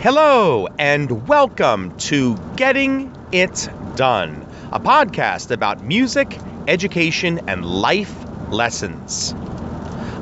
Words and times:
Hello, 0.00 0.66
and 0.78 1.28
welcome 1.28 1.94
to 1.98 2.34
Getting 2.56 3.14
It 3.32 3.68
Done, 3.96 4.46
a 4.72 4.80
podcast 4.80 5.50
about 5.50 5.84
music, 5.84 6.38
education, 6.66 7.42
and 7.46 7.66
life 7.66 8.14
lessons. 8.48 9.34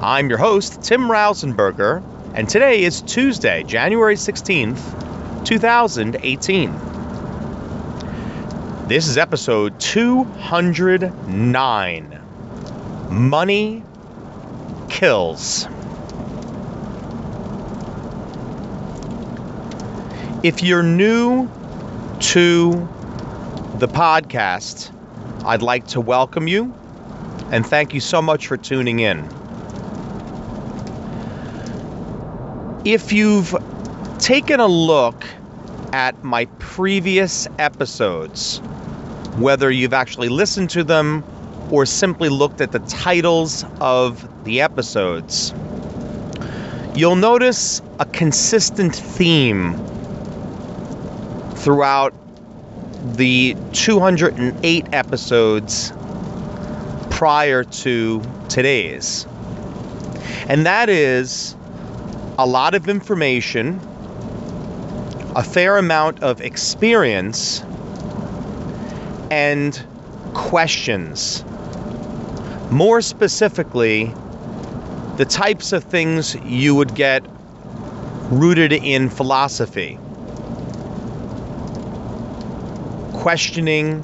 I'm 0.03 0.29
your 0.31 0.39
host, 0.39 0.83
Tim 0.83 1.03
Rausenberger, 1.03 2.03
and 2.35 2.49
today 2.49 2.83
is 2.83 3.03
Tuesday, 3.03 3.63
January 3.63 4.17
16th, 4.17 5.47
2018. 5.47 6.73
This 8.89 9.07
is 9.07 9.17
episode 9.17 9.79
209 9.79 12.21
Money 13.11 13.85
Kills. 14.89 15.69
If 20.45 20.63
you're 20.63 20.85
new 20.85 21.49
to 22.21 22.89
the 23.79 23.89
podcast, 23.89 24.93
I'd 25.45 25.63
like 25.63 25.89
to 25.89 26.01
welcome 26.01 26.47
you 26.47 26.73
and 27.51 27.67
thank 27.67 27.93
you 27.93 27.99
so 27.99 28.23
much 28.23 28.47
for 28.47 28.57
tuning 28.57 29.01
in. 29.01 29.29
If 32.85 33.13
you've 33.13 33.53
taken 34.21 34.61
a 34.61 34.69
look 34.69 35.25
at 35.93 36.23
my 36.23 36.45
previous 36.61 37.49
episodes, 37.59 38.59
whether 39.39 39.73
you've 39.73 39.93
actually 39.93 40.29
listened 40.29 40.71
to 40.71 40.85
them 40.85 41.25
or 41.73 41.85
simply 41.85 42.29
looked 42.29 42.61
at 42.61 42.71
the 42.71 42.79
titles 42.81 43.65
of 43.81 44.29
the 44.45 44.61
episodes, 44.61 45.53
you'll 46.95 47.17
notice 47.17 47.83
a 47.99 48.05
consistent 48.05 48.95
theme 48.95 49.75
throughout 51.59 52.15
the 53.17 53.57
208 53.73 54.87
episodes 54.93 55.93
prior 57.11 57.65
to 57.65 58.23
today's. 58.49 59.27
And 60.49 60.67
that 60.67 60.89
is 60.89 61.57
a 62.39 62.47
lot 62.47 62.75
of 62.75 62.89
information, 62.89 63.81
a 65.35 65.43
fair 65.43 65.77
amount 65.77 66.23
of 66.23 66.41
experience, 66.41 67.63
and 69.31 69.85
questions. 70.35 71.45
More 72.71 73.01
specifically, 73.01 74.15
the 75.17 75.25
types 75.25 75.73
of 75.73 75.83
things 75.85 76.37
you 76.45 76.75
would 76.75 76.95
get 76.95 77.25
rooted 78.31 78.73
in 78.73 79.11
philosophy. 79.11 79.99
Questioning 83.29 84.03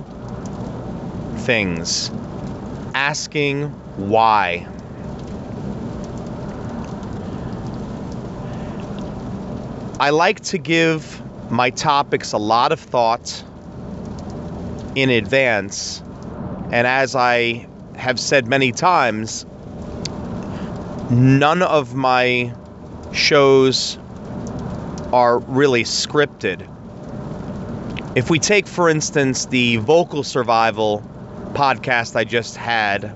things, 1.46 2.10
asking 2.94 3.70
why. 3.96 4.66
I 9.98 10.10
like 10.10 10.40
to 10.40 10.58
give 10.58 11.22
my 11.50 11.70
topics 11.70 12.34
a 12.34 12.36
lot 12.36 12.70
of 12.70 12.78
thought 12.78 13.42
in 14.94 15.08
advance, 15.08 16.02
and 16.70 16.86
as 16.86 17.16
I 17.16 17.66
have 17.96 18.20
said 18.20 18.46
many 18.46 18.72
times, 18.72 19.46
none 21.10 21.62
of 21.62 21.94
my 21.94 22.52
shows 23.14 23.96
are 25.14 25.38
really 25.38 25.84
scripted. 25.84 26.73
If 28.14 28.30
we 28.30 28.38
take, 28.38 28.68
for 28.68 28.88
instance, 28.88 29.46
the 29.46 29.78
vocal 29.78 30.22
survival 30.22 31.02
podcast 31.52 32.14
I 32.14 32.22
just 32.22 32.56
had, 32.56 33.12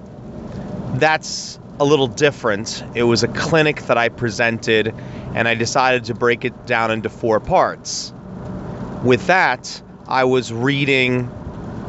that's 0.95 1.61
a 1.79 1.85
little 1.85 2.09
different. 2.09 2.83
It 2.97 3.05
was 3.05 3.23
a 3.23 3.29
clinic 3.29 3.83
that 3.83 3.97
I 3.97 4.09
presented, 4.09 4.93
and 5.35 5.47
I 5.47 5.55
decided 5.55 6.07
to 6.07 6.15
break 6.15 6.45
it 6.45 6.67
down 6.67 6.91
into 6.91 7.09
four 7.09 7.39
parts. 7.39 8.13
With 9.05 9.29
that, 9.29 9.81
I 10.09 10.25
was 10.25 10.53
reading 10.53 11.31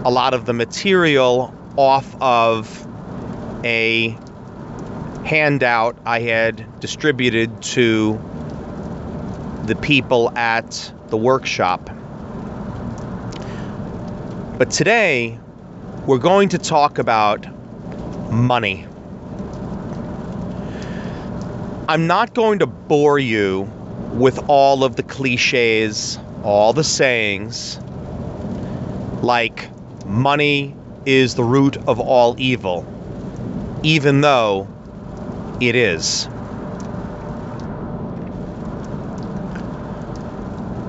a 0.06 0.12
lot 0.12 0.36
of 0.36 0.46
the 0.46 0.54
material 0.54 1.52
off 1.78 2.16
of 2.22 2.88
a 3.64 4.16
handout 5.26 5.98
I 6.06 6.20
had 6.20 6.80
distributed 6.80 7.64
to 7.64 8.22
the 9.66 9.76
people 9.76 10.32
at 10.38 10.94
the 11.08 11.18
workshop. 11.18 11.90
But 14.60 14.72
today, 14.72 15.40
we're 16.06 16.18
going 16.18 16.50
to 16.50 16.58
talk 16.58 16.98
about 17.00 17.48
money. 18.30 18.86
I'm 21.88 22.08
not 22.08 22.34
going 22.34 22.60
to 22.60 22.68
bore 22.68 23.18
you 23.18 23.72
with 24.16 24.38
all 24.50 24.84
of 24.84 24.98
the 24.98 25.04
cliches, 25.04 26.20
all 26.44 26.74
the 26.74 26.84
sayings, 26.84 27.80
like 29.22 29.70
money 30.06 30.76
is 31.06 31.36
the 31.36 31.44
root 31.46 31.78
of 31.88 32.02
all 32.02 32.36
evil, 32.38 32.86
even 33.82 34.20
though 34.20 34.68
it 35.62 35.78
is. 35.78 36.28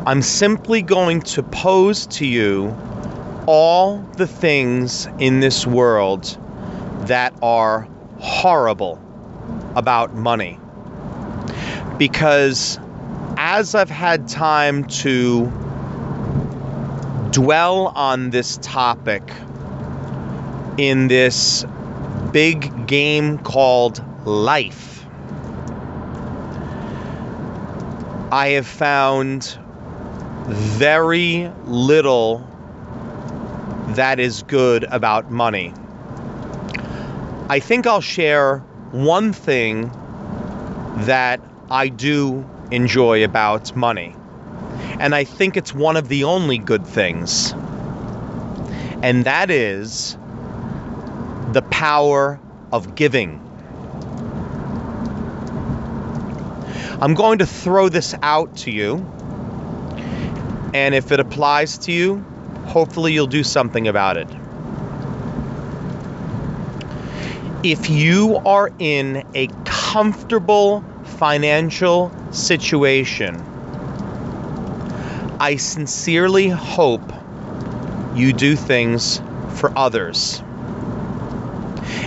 I'm 0.06 0.22
simply 0.22 0.82
going 0.82 1.20
to 1.20 1.44
pose 1.44 2.08
to 2.08 2.26
you 2.26 2.76
all 3.53 3.99
the 4.16 4.28
things 4.28 5.09
in 5.19 5.41
this 5.41 5.66
world 5.66 6.38
that 7.09 7.34
are 7.43 7.88
horrible 8.21 9.03
about 9.75 10.15
money. 10.15 10.56
Because 11.99 12.78
as 13.37 13.75
I've 13.75 13.91
had 13.91 14.28
time 14.28 14.84
to 15.03 15.47
dwell 17.33 17.88
on 17.88 18.31
this 18.31 18.56
topic 18.62 19.25
in 20.78 21.09
this 21.09 21.65
big 22.31 22.87
game 22.87 23.37
called 23.37 24.00
life, 24.25 25.05
I 28.31 28.50
have 28.50 28.69
found 28.69 29.59
very 30.47 31.50
little 31.65 32.49
that 33.97 34.21
is 34.21 34.43
good 34.43 34.84
about 34.84 35.31
money. 35.31 35.73
I 37.49 37.59
think 37.61 37.87
I'll 37.87 38.01
share 38.01 38.59
one 38.93 39.33
thing 39.33 39.91
that 41.06 41.41
I 41.71 41.89
do 41.89 42.49
enjoy 42.71 43.25
about 43.25 43.75
money. 43.75 44.15
And 44.99 45.15
I 45.15 45.25
think 45.25 45.56
it's 45.56 45.75
one 45.75 45.97
of 45.97 46.09
the 46.09 46.25
only 46.25 46.59
good 46.59 46.87
things. 46.87 47.53
And 49.03 49.25
that 49.25 49.50
is 49.50 50.17
the 51.53 51.62
power 51.62 52.39
of 52.73 52.95
giving. 52.95 53.41
I'm 57.00 57.15
going 57.15 57.39
to 57.39 57.47
throw 57.47 57.89
this 57.89 58.15
out 58.23 58.59
to 58.59 58.71
you. 58.71 59.06
And 60.75 60.95
if 60.95 61.11
it 61.12 61.19
applies 61.19 61.79
to 61.79 61.93
you, 61.93 62.25
hopefully 62.70 63.12
you'll 63.12 63.26
do 63.26 63.42
something 63.42 63.88
about 63.88 64.16
it. 64.16 64.28
If 67.64 67.91
you 67.91 68.36
are 68.36 68.70
in 68.78 69.25
a 69.34 69.48
comfortable 69.64 70.84
financial 71.03 72.12
situation, 72.31 73.34
I 75.40 75.56
sincerely 75.56 76.49
hope 76.49 77.12
you 78.14 78.32
do 78.32 78.55
things 78.55 79.20
for 79.56 79.76
others. 79.76 80.40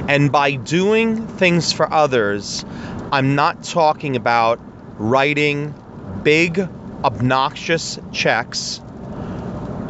And 0.07 0.31
by 0.31 0.55
doing 0.55 1.27
things 1.27 1.73
for 1.73 1.91
others, 1.91 2.63
I'm 3.11 3.35
not 3.35 3.63
talking 3.63 4.15
about 4.15 4.61
writing 4.97 5.73
big, 6.23 6.59
obnoxious 7.03 7.99
checks 8.13 8.79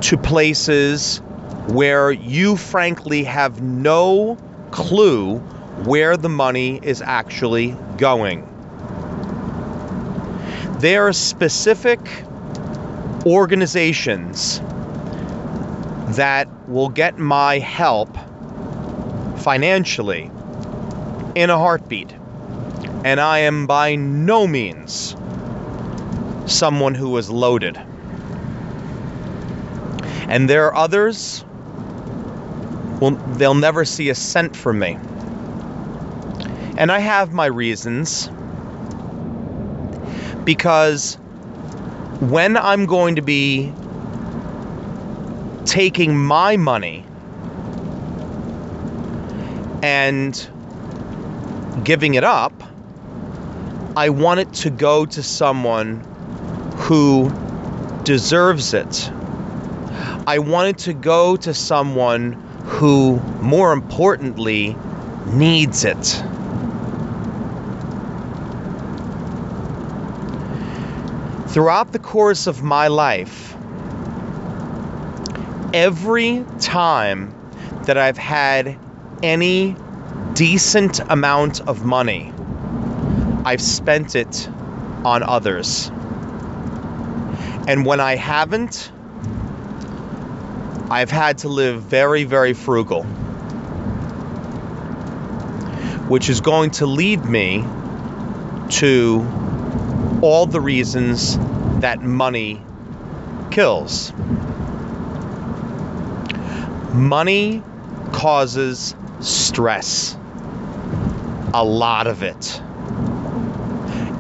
to 0.04 0.18
places 0.18 1.20
where 1.68 2.12
you 2.12 2.58
frankly 2.58 3.24
have 3.24 3.62
no 3.62 4.38
clue 4.72 5.38
where 5.86 6.18
the 6.18 6.28
money 6.28 6.78
is 6.84 7.02
actually 7.02 7.74
going. 7.98 8.46
There 10.80 11.08
are 11.08 11.14
specific 11.14 12.00
organizations 13.26 14.60
that 16.18 16.50
will 16.68 16.90
get 16.90 17.18
my 17.18 17.60
help 17.60 18.14
financially 19.38 20.30
in 21.36 21.50
a 21.50 21.58
heartbeat. 21.58 22.14
And 23.06 23.22
I 23.22 23.40
am 23.40 23.68
by 23.68 23.96
no 23.96 24.48
means 24.48 25.16
someone 26.46 26.94
who 26.94 27.18
is 27.18 27.30
loaded. 27.30 27.80
And 30.28 30.50
there 30.50 30.66
are 30.68 30.76
others, 30.76 31.44
well, 33.00 33.12
they'll 33.38 33.54
never 33.54 33.86
see 33.86 34.10
a 34.10 34.16
cent 34.16 34.56
from 34.56 34.80
me. 34.80 34.98
And 36.78 36.92
I 36.92 37.00
have 37.00 37.34
my 37.34 37.46
reasons 37.46 38.30
because 40.44 41.16
when 42.20 42.58
I'm 42.58 42.86
going 42.86 43.16
to 43.16 43.22
be 43.22 43.74
taking 45.66 46.18
my 46.18 46.58
money 46.58 47.06
and 49.82 50.50
giving 51.84 52.14
it 52.14 52.24
up, 52.24 52.54
I 53.96 54.10
want 54.10 54.40
it 54.40 54.54
to 54.54 54.70
go 54.70 55.06
to 55.06 55.22
someone 55.22 56.00
who 56.78 57.32
deserves 58.04 58.74
it. 58.74 59.12
I 60.26 60.40
wanted 60.40 60.78
to 60.80 60.94
go 60.94 61.36
to 61.36 61.54
someone 61.54 62.34
who, 62.64 63.20
more 63.42 63.74
importantly, 63.74 64.78
needs 65.28 65.84
it. 65.84 66.24
Throughout 71.48 71.92
the 71.92 72.00
course 72.00 72.48
of 72.48 72.64
my 72.64 72.88
life, 72.88 73.54
every 75.74 76.46
time 76.60 77.36
that 77.84 77.98
I've 77.98 78.18
had 78.18 78.80
any 79.22 79.76
decent 80.34 81.02
amount 81.10 81.60
of 81.68 81.84
money, 81.84 82.34
I've 83.44 83.62
spent 83.62 84.16
it 84.16 84.50
on 85.04 85.22
others. 85.22 85.92
And 87.68 87.86
when 87.86 88.00
I 88.00 88.16
haven't, 88.16 88.90
I've 90.94 91.10
had 91.10 91.40
to 91.40 91.50
live 91.50 91.82
very, 91.82 92.24
very 92.24 92.54
frugal, 92.54 93.02
which 96.08 96.30
is 96.30 96.40
going 96.40 96.70
to 96.70 96.86
lead 96.86 97.26
me 97.26 97.66
to 98.74 100.20
all 100.22 100.46
the 100.46 100.62
reasons 100.62 101.36
that 101.80 102.04
money 102.04 102.62
kills. 103.50 104.14
Money 106.94 107.64
causes 108.12 108.94
stress, 109.20 110.16
a 111.56 111.66
lot 111.66 112.06
of 112.06 112.22
it. 112.22 112.62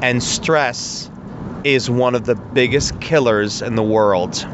And 0.01 0.23
stress 0.23 1.07
is 1.63 1.87
one 1.87 2.15
of 2.15 2.25
the 2.25 2.33
biggest 2.33 2.99
killers 2.99 3.61
in 3.61 3.75
the 3.75 3.83
world. 3.83 4.47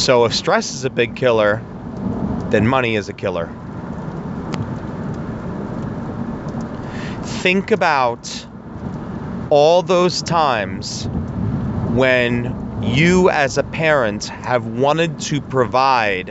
So 0.00 0.24
if 0.24 0.34
stress 0.34 0.72
is 0.72 0.84
a 0.84 0.90
big 0.90 1.14
killer, 1.14 1.62
then 2.48 2.66
money 2.66 2.96
is 2.96 3.10
a 3.10 3.12
killer. 3.12 3.50
Think 7.42 7.70
about 7.70 8.46
all 9.50 9.82
those 9.82 10.22
times 10.22 11.04
when 11.90 12.80
you, 12.82 13.28
as 13.28 13.58
a 13.58 13.62
parent, 13.62 14.24
have 14.24 14.64
wanted 14.64 15.20
to 15.20 15.42
provide 15.42 16.30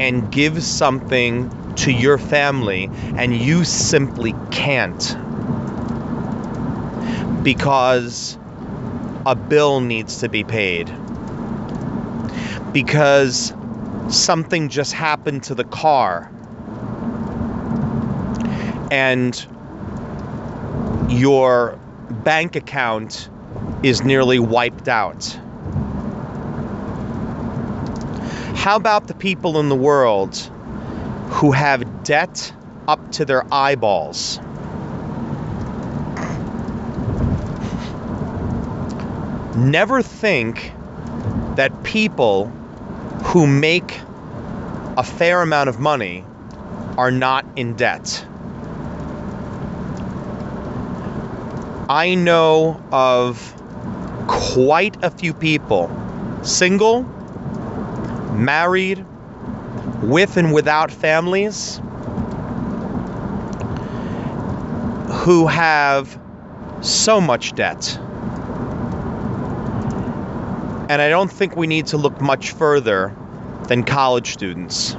and 0.00 0.32
give 0.32 0.60
something 0.60 1.48
to 1.76 1.92
your 1.92 2.18
family 2.18 2.90
and 3.16 3.32
you 3.32 3.62
simply 3.62 4.34
can't 4.50 5.16
because 7.44 8.36
a 9.24 9.36
bill 9.36 9.80
needs 9.80 10.18
to 10.22 10.28
be 10.28 10.42
paid 10.42 10.92
because 12.76 13.54
something 14.10 14.68
just 14.68 14.92
happened 14.92 15.42
to 15.42 15.54
the 15.54 15.64
car 15.64 16.30
and 18.90 19.46
your 21.08 21.78
bank 22.22 22.54
account 22.54 23.30
is 23.82 24.04
nearly 24.04 24.38
wiped 24.38 24.88
out. 24.88 25.24
How 28.54 28.76
about 28.76 29.06
the 29.06 29.14
people 29.14 29.58
in 29.58 29.70
the 29.70 29.74
world 29.74 30.36
who 31.30 31.52
have 31.52 32.04
debt 32.04 32.52
up 32.86 33.10
to 33.12 33.24
their 33.24 33.42
eyeballs? 33.50 34.38
Never 39.56 40.02
think 40.02 40.74
that 41.54 41.82
people 41.82 42.52
who 43.24 43.46
make 43.46 44.00
a 44.96 45.02
fair 45.02 45.42
amount 45.42 45.68
of 45.68 45.78
money 45.78 46.24
are 46.96 47.10
not 47.10 47.44
in 47.56 47.74
debt. 47.74 48.26
I 51.88 52.14
know 52.14 52.82
of 52.90 53.54
quite 54.26 54.96
a 55.04 55.10
few 55.10 55.32
people, 55.32 55.90
single, 56.42 57.02
married, 58.32 59.04
with 60.02 60.36
and 60.36 60.52
without 60.52 60.90
families, 60.90 61.80
who 65.08 65.46
have 65.46 66.18
so 66.80 67.20
much 67.20 67.54
debt. 67.54 67.98
And 70.88 71.02
I 71.02 71.08
don't 71.08 71.30
think 71.30 71.56
we 71.56 71.66
need 71.66 71.86
to 71.88 71.96
look 71.96 72.20
much 72.20 72.52
further 72.52 73.12
than 73.66 73.82
college 73.82 74.32
students. 74.32 74.94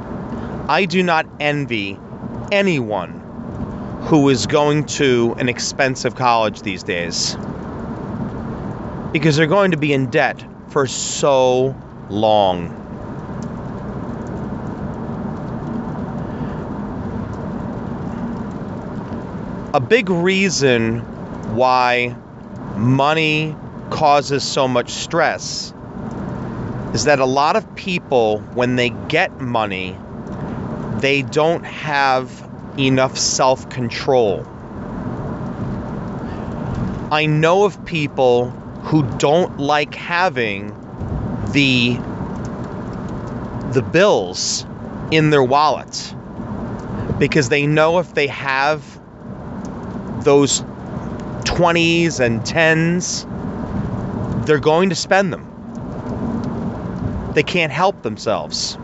I 0.68 0.84
do 0.84 1.01
not 1.01 1.25
envy 1.39 1.98
anyone 2.51 3.22
who 4.01 4.28
is 4.28 4.48
going 4.48 4.86
to 4.86 5.34
an 5.39 5.48
expensive 5.48 6.16
college 6.16 6.62
these 6.62 6.84
days 6.84 7.38
because 9.13 9.38
they're 9.38 9.48
going 9.48 9.72
to 9.72 9.78
be 9.78 9.94
in 9.94 10.10
debt 10.10 10.44
for 10.68 10.88
so 10.88 11.74
long. 12.10 12.74
A 19.74 19.80
big 19.80 20.10
reason 20.10 21.00
why 21.56 22.13
money 22.75 23.56
causes 23.90 24.44
so 24.44 24.68
much 24.68 24.92
stress 24.92 25.73
is 26.94 27.03
that 27.06 27.19
a 27.19 27.25
lot 27.25 27.56
of 27.56 27.75
people, 27.75 28.39
when 28.53 28.75
they 28.75 28.89
get 28.89 29.39
money, 29.39 29.97
they 30.99 31.21
don't 31.21 31.63
have 31.63 32.49
enough 32.77 33.17
self 33.17 33.69
control. 33.69 34.45
I 37.11 37.25
know 37.25 37.65
of 37.65 37.85
people 37.85 38.49
who 38.83 39.03
don't 39.17 39.59
like 39.59 39.95
having 39.95 40.67
the 41.51 41.97
the 43.71 43.81
bills 43.81 44.65
in 45.11 45.29
their 45.29 45.44
wallet 45.44 46.15
because 47.17 47.49
they 47.49 47.67
know 47.67 47.99
if 47.99 48.13
they 48.13 48.27
have 48.27 48.83
those 50.23 50.61
20s 51.44 52.19
and 52.19 52.41
10s 52.41 53.25
they're 54.45 54.59
going 54.59 54.89
to 54.89 54.95
spend 54.95 55.31
them. 55.33 55.46
They 57.37 57.44
can't 57.44 57.71
help 57.71 58.01
themselves. 58.01 58.79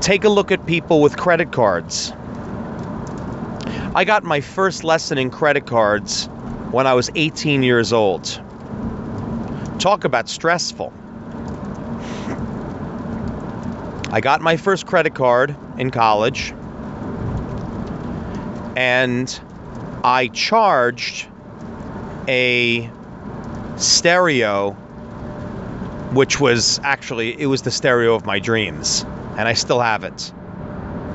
Take 0.00 0.24
a 0.24 0.30
look 0.30 0.50
at 0.50 0.64
people 0.64 1.02
with 1.02 1.18
credit 1.18 1.52
cards. 1.52 2.14
I 3.94 4.04
got 4.06 4.24
my 4.24 4.40
first 4.40 4.82
lesson 4.82 5.18
in 5.18 5.30
credit 5.30 5.66
cards 5.66 6.24
when 6.70 6.86
I 6.86 6.94
was 6.94 7.10
18 7.14 7.62
years 7.62 7.92
old. 7.92 8.24
Talk 9.78 10.04
about 10.04 10.26
stressful. 10.30 10.90
I 14.10 14.22
got 14.22 14.40
my 14.40 14.56
first 14.56 14.86
credit 14.86 15.14
card 15.14 15.54
in 15.76 15.90
college 15.90 16.54
and 18.74 19.40
I 20.04 20.28
charged 20.28 21.26
a 22.28 22.90
stereo 23.76 24.72
which 26.12 26.38
was 26.38 26.78
actually 26.84 27.40
it 27.40 27.46
was 27.46 27.62
the 27.62 27.70
stereo 27.70 28.14
of 28.14 28.26
my 28.26 28.38
dreams 28.38 29.04
and 29.36 29.48
I 29.48 29.54
still 29.54 29.80
have 29.80 30.04
it. 30.04 30.32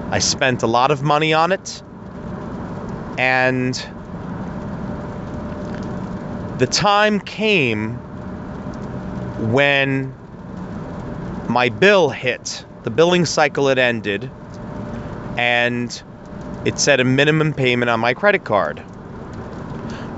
I 0.10 0.18
spent 0.18 0.64
a 0.64 0.68
lot 0.68 0.90
of 0.90 1.04
money 1.04 1.34
on 1.34 1.52
it, 1.52 1.84
and 3.18 3.76
the 6.58 6.66
time 6.66 7.20
came 7.20 7.94
when 9.52 10.14
my 11.48 11.70
bill 11.70 12.10
hit. 12.10 12.66
The 12.84 12.90
billing 12.90 13.26
cycle 13.26 13.68
had 13.68 13.78
ended, 13.78 14.32
and 15.38 16.02
it 16.66 16.80
said 16.80 17.00
a 17.00 17.04
minimum 17.04 17.54
payment 17.54 17.90
on 17.90 18.00
my 18.00 18.14
credit 18.14 18.44
card. 18.44 18.84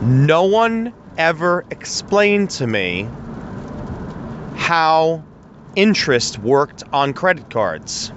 No 0.01 0.43
one 0.43 0.93
ever 1.17 1.65
explained 1.69 2.49
to 2.51 2.65
me 2.65 3.07
how 4.55 5.23
interest 5.75 6.39
worked 6.39 6.83
on 6.91 7.13
credit 7.13 7.49
cards. 7.49 8.11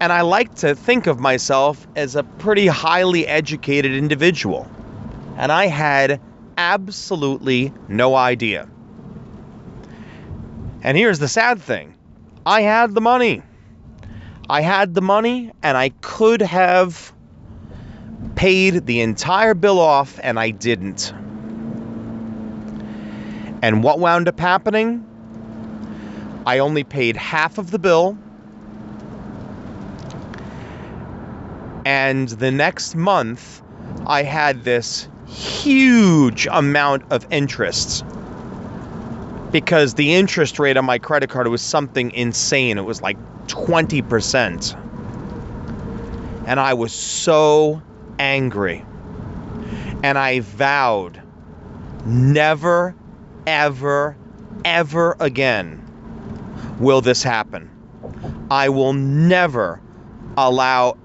And 0.00 0.12
I 0.12 0.22
like 0.22 0.54
to 0.56 0.74
think 0.74 1.06
of 1.06 1.18
myself 1.18 1.86
as 1.96 2.16
a 2.16 2.22
pretty 2.22 2.66
highly 2.66 3.26
educated 3.26 3.92
individual. 3.92 4.68
And 5.36 5.50
I 5.50 5.66
had 5.66 6.20
absolutely 6.58 7.72
no 7.88 8.14
idea. 8.14 8.68
And 10.82 10.96
here's 10.96 11.18
the 11.18 11.28
sad 11.28 11.60
thing 11.60 11.94
I 12.44 12.62
had 12.62 12.94
the 12.94 13.00
money. 13.00 13.42
I 14.48 14.60
had 14.60 14.94
the 14.94 15.00
money, 15.00 15.52
and 15.62 15.76
I 15.76 15.88
could 16.00 16.40
have 16.40 17.12
paid 18.36 18.86
the 18.86 19.00
entire 19.00 19.54
bill 19.54 19.80
off, 19.80 20.20
and 20.22 20.38
I 20.38 20.50
didn't. 20.50 21.12
And 23.62 23.82
what 23.82 23.98
wound 23.98 24.28
up 24.28 24.38
happening? 24.38 25.04
I 26.46 26.58
only 26.60 26.84
paid 26.84 27.16
half 27.16 27.58
of 27.58 27.72
the 27.72 27.78
bill. 27.78 28.16
And 31.84 32.28
the 32.28 32.52
next 32.52 32.94
month, 32.94 33.62
I 34.06 34.22
had 34.22 34.62
this 34.62 35.08
huge 35.26 36.46
amount 36.50 37.02
of 37.10 37.26
interest 37.30 38.04
because 39.50 39.94
the 39.94 40.14
interest 40.14 40.58
rate 40.58 40.76
on 40.76 40.84
my 40.84 40.98
credit 40.98 41.30
card 41.30 41.48
was 41.48 41.62
something 41.62 42.10
insane. 42.12 42.78
It 42.78 42.84
was 42.84 43.02
like 43.02 43.16
20%. 43.46 44.74
And 46.46 46.60
I 46.60 46.74
was 46.74 46.92
so 46.92 47.82
angry. 48.18 48.84
And 50.02 50.18
I 50.18 50.40
vowed 50.40 51.20
never, 52.04 52.94
ever, 53.46 54.16
ever 54.64 55.16
again 55.20 55.82
will 56.78 57.00
this 57.00 57.22
happen. 57.22 57.70
I 58.50 58.68
will 58.68 58.92
never 58.92 59.80
allow 60.36 60.96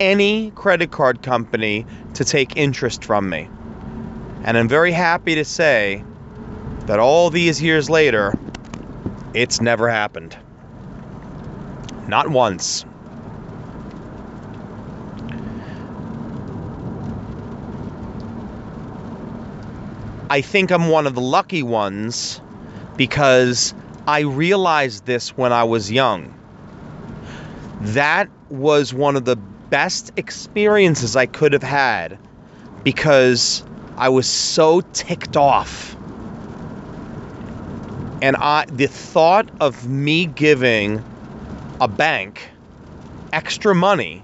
any 0.00 0.50
credit 0.52 0.90
card 0.90 1.22
company 1.22 1.86
to 2.14 2.24
take 2.24 2.56
interest 2.56 3.04
from 3.04 3.28
me. 3.28 3.48
And 4.44 4.56
I'm 4.56 4.68
very 4.68 4.92
happy 4.92 5.34
to 5.34 5.44
say 5.44 6.04
that 6.88 6.98
all 6.98 7.28
these 7.28 7.62
years 7.62 7.90
later, 7.90 8.32
it's 9.34 9.60
never 9.60 9.90
happened. 9.90 10.34
Not 12.06 12.28
once. 12.28 12.86
I 20.30 20.40
think 20.40 20.70
I'm 20.70 20.88
one 20.88 21.06
of 21.06 21.14
the 21.14 21.20
lucky 21.20 21.62
ones 21.62 22.40
because 22.96 23.74
I 24.06 24.20
realized 24.20 25.04
this 25.04 25.36
when 25.36 25.52
I 25.52 25.64
was 25.64 25.92
young. 25.92 26.32
That 27.82 28.30
was 28.48 28.94
one 28.94 29.16
of 29.16 29.26
the 29.26 29.36
best 29.36 30.12
experiences 30.16 31.16
I 31.16 31.26
could 31.26 31.52
have 31.52 31.62
had 31.62 32.18
because 32.82 33.62
I 33.98 34.08
was 34.08 34.26
so 34.26 34.80
ticked 34.94 35.36
off. 35.36 35.97
And 38.20 38.36
I 38.36 38.64
the 38.66 38.88
thought 38.88 39.48
of 39.60 39.88
me 39.88 40.26
giving 40.26 41.04
a 41.80 41.88
bank 41.88 42.48
extra 43.32 43.74
money 43.74 44.22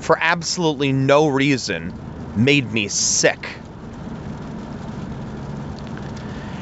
for 0.00 0.18
absolutely 0.20 0.92
no 0.92 1.28
reason 1.28 1.92
made 2.36 2.70
me 2.72 2.88
sick. 2.88 3.48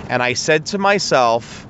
And 0.08 0.22
I 0.22 0.34
said 0.34 0.66
to 0.66 0.78
myself, 0.78 1.66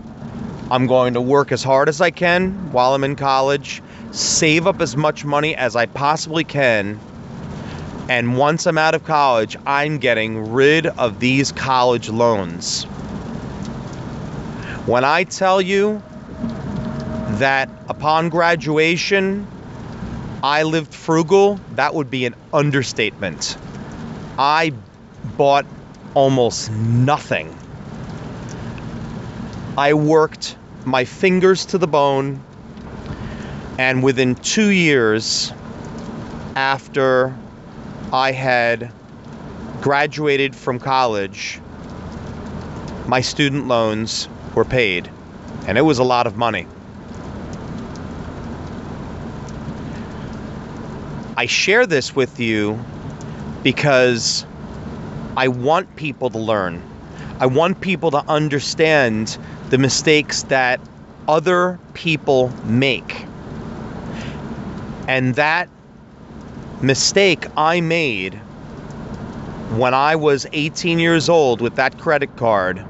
I'm 0.70 0.86
going 0.86 1.14
to 1.14 1.20
work 1.20 1.52
as 1.52 1.62
hard 1.62 1.88
as 1.88 2.00
I 2.00 2.10
can 2.10 2.72
while 2.72 2.94
I'm 2.94 3.04
in 3.04 3.16
college, 3.16 3.82
save 4.10 4.66
up 4.66 4.80
as 4.80 4.96
much 4.96 5.24
money 5.24 5.56
as 5.56 5.76
I 5.76 5.86
possibly 5.86 6.44
can. 6.44 7.00
And 8.08 8.36
once 8.36 8.66
I'm 8.66 8.76
out 8.76 8.94
of 8.94 9.04
college, 9.04 9.56
I'm 9.64 9.98
getting 9.98 10.52
rid 10.52 10.86
of 10.86 11.20
these 11.20 11.52
college 11.52 12.10
loans. 12.10 12.86
When 14.87 15.03
I 15.03 15.25
tell 15.25 15.62
you 15.62 16.03
that 17.38 17.71
upon 17.88 18.29
graduation, 18.29 19.47
I 20.43 20.64
lived 20.64 20.95
frugal, 20.95 21.59
that 21.76 21.95
would 21.95 22.11
be 22.11 22.26
an 22.26 22.35
understatement. 22.53 23.57
I 24.38 24.75
bought 25.38 25.64
almost 26.12 26.71
nothing. 26.71 27.57
I 29.79 29.95
worked 29.95 30.55
my 30.85 31.07
fingers 31.07 31.64
to 31.67 31.79
the 31.79 31.87
bone, 31.87 32.43
and 33.79 34.03
within 34.03 34.35
two 34.35 34.69
years 34.69 35.50
after 36.57 37.35
I 38.12 38.33
had 38.33 38.93
graduated 39.81 40.55
from 40.55 40.79
college, 40.79 41.59
my 43.07 43.23
student 43.23 43.67
loans 43.67 44.29
were 44.54 44.64
paid, 44.64 45.11
and 45.66 45.76
it 45.78 45.82
was 45.82 45.99
a 45.99 46.04
lot 46.04 46.26
of 46.26 46.37
money. 46.37 46.66
I 51.37 51.46
share 51.46 51.87
this 51.87 52.14
with 52.14 52.38
you 52.38 52.78
because 53.62 54.46
I 55.37 55.49
want 55.49 55.96
people 55.96 56.30
to 56.30 56.38
learn. 56.38 56.82
I 57.40 57.46
want 57.46 57.80
people 57.80 58.12
to 58.12 58.25
understand 58.28 59.37
the 59.70 59.78
mistakes 59.78 60.44
that 60.44 60.80
other 61.26 61.80
people 61.94 62.52
make. 62.64 63.26
And 65.08 65.34
that 65.34 65.68
mistake 66.80 67.46
I 67.56 67.80
made 67.80 68.34
when 69.76 69.92
I 69.92 70.14
was 70.14 70.46
18 70.52 70.99
years 70.99 71.28
old 71.28 71.61
with 71.61 71.75
that 71.76 71.99
credit 71.99 72.37
card 72.37 72.84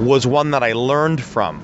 was 0.00 0.26
one 0.26 0.52
that 0.52 0.62
I 0.62 0.72
learned 0.72 1.22
from. 1.22 1.62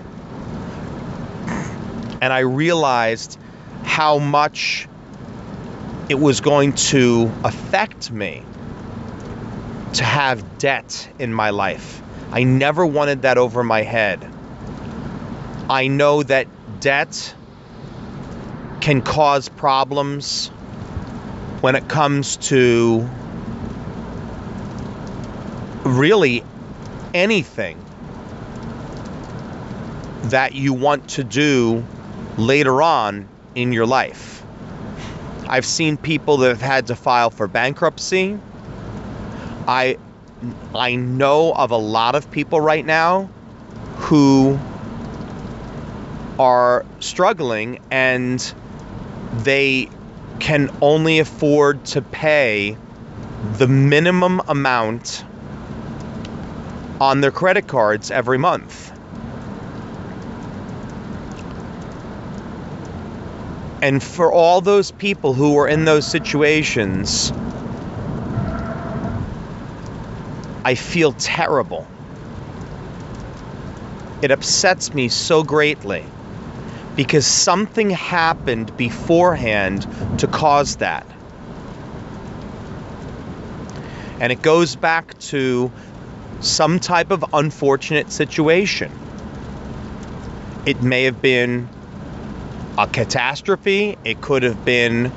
And 2.20 2.32
I 2.32 2.40
realized 2.40 3.38
how 3.82 4.18
much 4.18 4.88
it 6.08 6.18
was 6.18 6.40
going 6.40 6.74
to 6.74 7.32
affect 7.44 8.10
me 8.10 8.42
to 9.94 10.04
have 10.04 10.58
debt 10.58 11.08
in 11.18 11.32
my 11.32 11.50
life. 11.50 12.02
I 12.30 12.42
never 12.42 12.84
wanted 12.84 13.22
that 13.22 13.38
over 13.38 13.64
my 13.64 13.82
head. 13.82 14.28
I 15.70 15.88
know 15.88 16.22
that 16.22 16.46
debt 16.80 17.34
can 18.80 19.00
cause 19.00 19.48
problems 19.48 20.48
when 21.62 21.74
it 21.74 21.88
comes 21.88 22.36
to 22.36 23.08
really 25.84 26.44
anything 27.14 27.85
that 30.30 30.54
you 30.54 30.72
want 30.72 31.08
to 31.10 31.24
do 31.24 31.84
later 32.38 32.82
on 32.82 33.28
in 33.54 33.72
your 33.72 33.86
life. 33.86 34.44
I've 35.48 35.66
seen 35.66 35.96
people 35.96 36.38
that 36.38 36.48
have 36.48 36.60
had 36.60 36.86
to 36.88 36.96
file 36.96 37.30
for 37.30 37.46
bankruptcy. 37.46 38.38
I 39.68 39.98
I 40.74 40.96
know 40.96 41.52
of 41.52 41.70
a 41.70 41.76
lot 41.76 42.14
of 42.14 42.30
people 42.30 42.60
right 42.60 42.84
now 42.84 43.30
who 43.96 44.58
are 46.38 46.84
struggling 47.00 47.78
and 47.90 48.54
they 49.38 49.88
can 50.38 50.70
only 50.82 51.18
afford 51.18 51.84
to 51.86 52.02
pay 52.02 52.76
the 53.54 53.66
minimum 53.66 54.40
amount 54.48 55.24
on 57.00 57.20
their 57.20 57.30
credit 57.30 57.66
cards 57.66 58.10
every 58.10 58.38
month. 58.38 58.92
And 63.82 64.02
for 64.02 64.32
all 64.32 64.60
those 64.60 64.90
people 64.90 65.34
who 65.34 65.58
are 65.58 65.68
in 65.68 65.84
those 65.84 66.06
situations, 66.06 67.32
I 70.64 70.74
feel 70.74 71.12
terrible. 71.12 71.86
It 74.22 74.30
upsets 74.30 74.94
me 74.94 75.08
so 75.08 75.44
greatly 75.44 76.04
because 76.96 77.26
something 77.26 77.90
happened 77.90 78.76
beforehand 78.76 79.86
to 80.18 80.26
cause 80.26 80.76
that. 80.76 81.06
And 84.18 84.32
it 84.32 84.40
goes 84.40 84.74
back 84.74 85.18
to 85.18 85.70
some 86.40 86.80
type 86.80 87.10
of 87.10 87.24
unfortunate 87.34 88.10
situation. 88.10 88.90
It 90.64 90.82
may 90.82 91.04
have 91.04 91.20
been 91.20 91.68
a 92.78 92.86
catastrophe, 92.86 93.96
it 94.04 94.20
could 94.20 94.42
have 94.42 94.64
been 94.64 95.10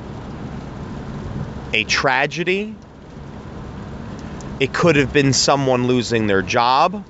a 1.73 1.83
tragedy, 1.83 2.75
it 4.59 4.73
could 4.73 4.95
have 4.95 5.11
been 5.11 5.33
someone 5.33 5.87
losing 5.87 6.27
their 6.27 6.41
job, 6.41 7.03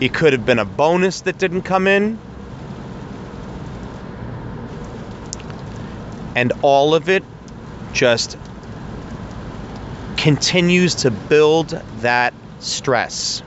it 0.00 0.14
could 0.14 0.32
have 0.32 0.46
been 0.46 0.58
a 0.58 0.64
bonus 0.64 1.22
that 1.22 1.38
didn't 1.38 1.62
come 1.62 1.88
in. 1.88 2.18
And 6.36 6.52
all 6.62 6.94
of 6.94 7.08
it 7.08 7.24
just 7.92 8.38
continues 10.16 10.94
to 10.96 11.10
build 11.10 11.70
that 12.00 12.32
stress. 12.60 13.42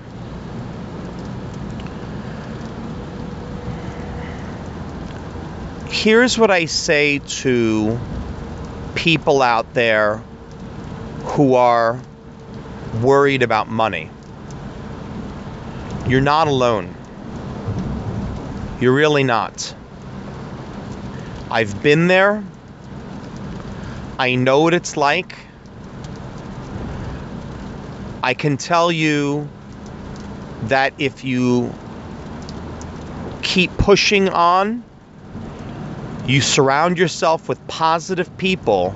Here's 6.04 6.36
what 6.36 6.50
I 6.50 6.66
say 6.66 7.20
to 7.20 8.00
people 8.96 9.44
out 9.44 9.76
there 9.76 10.24
who 11.26 11.54
are 11.54 12.02
worried 13.04 13.44
about 13.44 13.70
money. 13.70 14.10
You're 16.08 16.20
not 16.20 16.48
alone. 16.48 16.96
You're 18.80 18.96
really 18.96 19.24
not. 19.24 19.76
I've 21.52 21.84
been 21.84 22.08
there. 22.08 22.44
I 24.18 24.34
know 24.34 24.62
what 24.62 24.74
it's 24.74 24.98
like. 24.98 25.38
I 28.24 28.34
can 28.34 28.58
tell 28.58 28.92
you 28.92 29.48
that 30.64 30.96
if 30.98 31.24
you 31.24 31.72
keep 33.44 33.78
pushing 33.78 34.30
on, 34.30 34.84
you 36.28 36.42
surround 36.42 36.98
yourself 36.98 37.50
with 37.50 37.66
positive 37.68 38.36
people, 38.38 38.96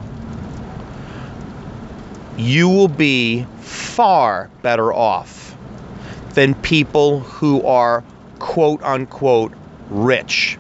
you 2.38 2.70
will 2.70 2.88
be 2.88 3.46
far 3.62 4.50
better 4.62 4.94
off 4.94 5.56
than 6.34 6.54
people 6.56 7.22
who 7.22 7.66
are 7.66 8.04
quote 8.40 8.82
unquote 8.84 9.54
rich. 9.90 10.58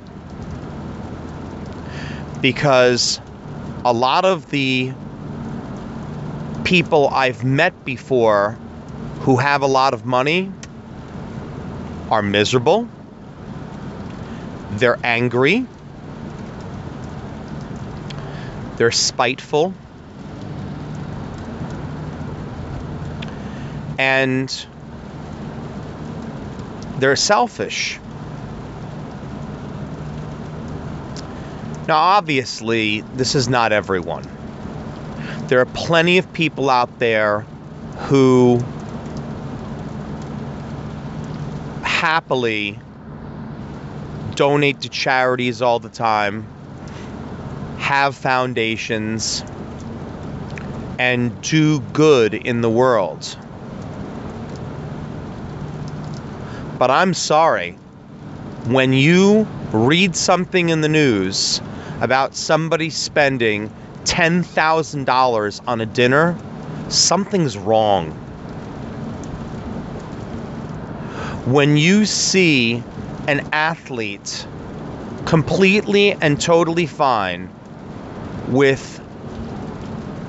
Because 2.42 3.20
a 3.84 3.94
lot 3.94 4.26
of 4.26 4.50
the 4.50 4.92
people 6.64 7.10
I've 7.10 7.44
met 7.44 7.86
before 7.86 8.58
who 9.22 9.38
have 9.38 9.62
a 9.62 9.68
lot 9.68 9.94
of 9.94 10.06
money 10.06 10.52
are 12.10 12.22
miserable, 12.22 12.88
they're 14.72 15.00
angry, 15.04 15.66
they're 18.78 18.92
spiteful, 18.92 19.74
and 23.98 24.66
they're 26.98 27.16
selfish. 27.16 28.00
Now, 31.88 31.98
obviously, 31.98 33.02
this 33.02 33.36
is 33.36 33.48
not 33.48 33.72
everyone. 33.72 34.28
There 35.48 35.60
are 35.60 35.68
plenty 35.68 36.18
of 36.18 36.34
people 36.34 36.70
out 36.70 36.98
there 36.98 37.42
who 37.98 38.60
happily 41.84 42.80
donate 44.34 44.82
to 44.82 44.90
charities 44.90 45.62
all 45.62 45.80
the 45.80 45.90
time, 45.90 46.48
have 47.86 48.16
foundations, 48.16 49.44
and 50.98 51.40
do 51.42 51.80
good 51.94 52.34
in 52.34 52.62
the 52.62 52.70
world. 52.70 53.38
But 56.80 56.90
I'm 56.90 57.14
sorry, 57.14 57.74
when 58.66 58.92
you 58.92 59.48
read 59.72 60.16
something 60.16 60.70
in 60.70 60.82
the 60.82 60.90
news 60.90 61.62
about 62.02 62.34
somebody 62.34 62.90
spending 62.90 63.72
$10,000 64.06 65.62
on 65.68 65.80
a 65.80 65.86
dinner, 65.86 66.36
something's 66.90 67.56
wrong. 67.56 68.10
When 71.46 71.78
you 71.78 72.08
see 72.08 72.82
an 73.28 73.48
athlete 73.54 74.48
completely 75.26 76.14
and 76.14 76.42
totally 76.42 76.88
fine 76.88 77.52
with 78.50 79.02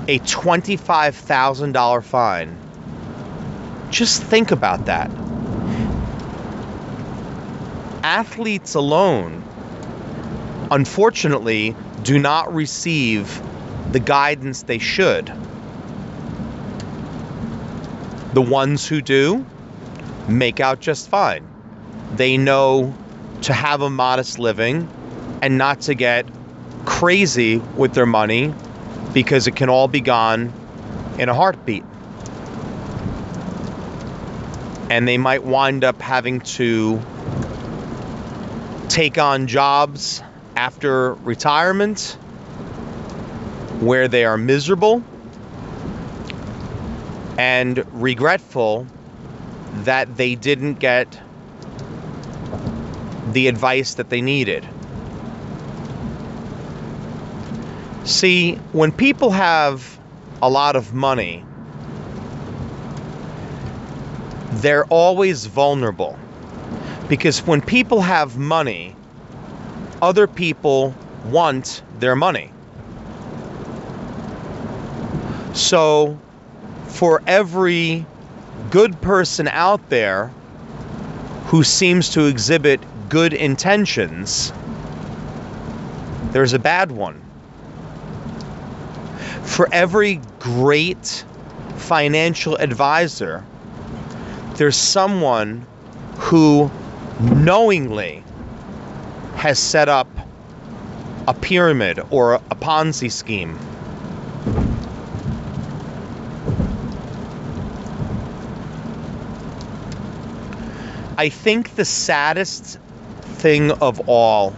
a 0.09 0.19
$25,000 0.21 2.05
fine, 2.05 2.57
just 3.91 4.23
think 4.23 4.51
about 4.51 4.87
that. 4.87 5.11
Athletes 8.03 8.75
alone, 8.75 9.43
unfortunately, 10.71 11.75
do 12.03 12.19
not 12.19 12.55
receive 12.55 13.43
the 13.93 14.01
guidance 14.01 14.63
they 14.63 14.79
should. 14.79 15.33
The 18.33 18.43
ones 18.43 18.87
who 18.87 19.01
do 19.01 19.45
make 20.29 20.61
out 20.61 20.81
just 20.81 21.09
fine. 21.09 21.47
They 22.15 22.37
know 22.37 22.95
to 23.43 23.53
have 23.53 23.81
a 23.81 23.91
modest 23.91 24.39
living 24.39 24.89
and 25.43 25.59
not 25.59 25.81
to 25.83 25.95
get 25.95 26.27
crazy 26.87 27.59
with 27.59 27.93
their 27.93 28.07
money 28.07 28.55
because 29.13 29.47
it 29.47 29.55
can 29.55 29.69
all 29.69 29.89
be 29.89 30.01
gone 30.01 30.53
in 31.19 31.29
a 31.29 31.35
heartbeat. 31.35 31.85
And 34.89 35.07
they 35.07 35.19
might 35.19 35.45
wind 35.45 35.85
up 35.85 36.01
having 36.01 36.41
to 36.41 37.03
take 38.89 39.19
on 39.19 39.47
jobs 39.47 40.23
after 40.55 41.15
retirement 41.15 42.17
where 43.81 44.09
they 44.09 44.25
are 44.25 44.39
miserable 44.39 45.03
and 47.37 47.85
regretful 47.93 48.87
that 49.85 50.17
they 50.17 50.35
didn't 50.35 50.75
get 50.75 51.21
the 53.33 53.49
advice 53.49 53.95
that 53.95 54.09
they 54.09 54.23
needed. 54.23 54.67
See, 58.07 58.55
when 58.71 58.93
people 58.93 59.33
have 59.33 59.99
a 60.41 60.49
lot 60.49 60.77
of 60.77 60.95
money, 60.95 61.45
they're 64.53 64.85
always 64.85 65.47
vulnerable. 65.47 66.17
Because 67.09 67.41
when 67.41 67.61
people 67.61 68.01
have 68.01 68.39
money, 68.39 68.95
other 70.01 70.29
people 70.29 70.95
want 71.25 71.83
their 71.99 72.15
money. 72.15 72.53
So, 75.53 76.17
for 76.87 77.23
every 77.27 78.07
good 78.71 79.01
person 79.01 79.49
out 79.49 79.89
there 79.91 80.33
who 81.47 81.65
seems 81.65 82.11
to 82.11 82.27
exhibit 82.27 82.81
good 83.09 83.33
intentions, 83.33 84.53
there's 86.31 86.53
a 86.53 86.61
bad 86.61 86.93
one. 86.93 87.26
For 89.47 89.69
every 89.73 90.21
great 90.39 91.25
financial 91.77 92.57
advisor, 92.57 93.45
there's 94.57 94.77
someone 94.77 95.67
who 96.19 96.71
knowingly 97.21 98.23
has 99.37 99.59
set 99.59 99.89
up 99.89 100.09
a 101.27 101.35
pyramid 101.35 102.01
or 102.11 102.35
a 102.35 102.55
Ponzi 102.55 103.11
scheme. 103.11 103.59
I 111.19 111.31
think 111.31 111.77
the 111.77 111.85
saddest 111.85 112.79
thing 113.23 113.71
of 113.71 114.09
all, 114.09 114.55